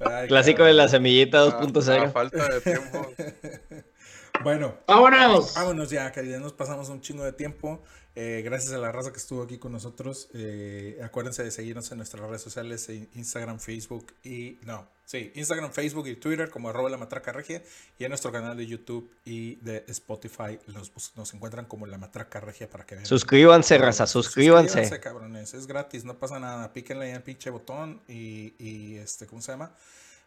[0.01, 2.13] Ay, Clásico de la semillita A 2.0.
[2.13, 3.07] falta de tiempo.
[4.43, 5.55] Bueno, ¡Vámonos!
[5.55, 7.81] vámonos ya, que ya nos pasamos un chingo de tiempo.
[8.17, 10.29] Eh, gracias a la raza que estuvo aquí con nosotros.
[10.35, 14.59] Eh, acuérdense de seguirnos en nuestras redes sociales, en Instagram, Facebook y...
[14.63, 17.61] No, sí, Instagram, Facebook y Twitter como arroba la matraca regia.
[17.99, 21.99] Y en nuestro canal de YouTube y de Spotify nos, bus- nos encuentran como la
[21.99, 23.05] matraca regia para que vean.
[23.07, 25.01] Suscríbanse, raza, suscríbanse.
[25.01, 25.53] cabrones.
[25.53, 26.73] Es gratis, no pasa nada.
[26.73, 29.75] Píquenle ahí al pinche botón y, y, este, ¿cómo se llama?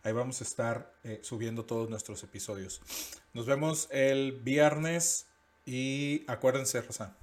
[0.04, 2.82] Ahí vamos a estar eh, subiendo todos nuestros episodios.
[3.34, 5.26] Nos vemos el viernes
[5.66, 7.16] y acuérdense, Rosa.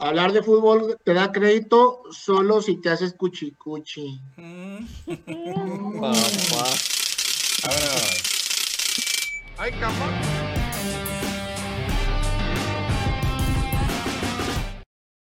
[0.00, 4.18] Hablar de fútbol te da crédito solo si te haces cuchi guau.
[7.62, 8.22] Vámonos.
[9.58, 10.59] Ay, cabrón.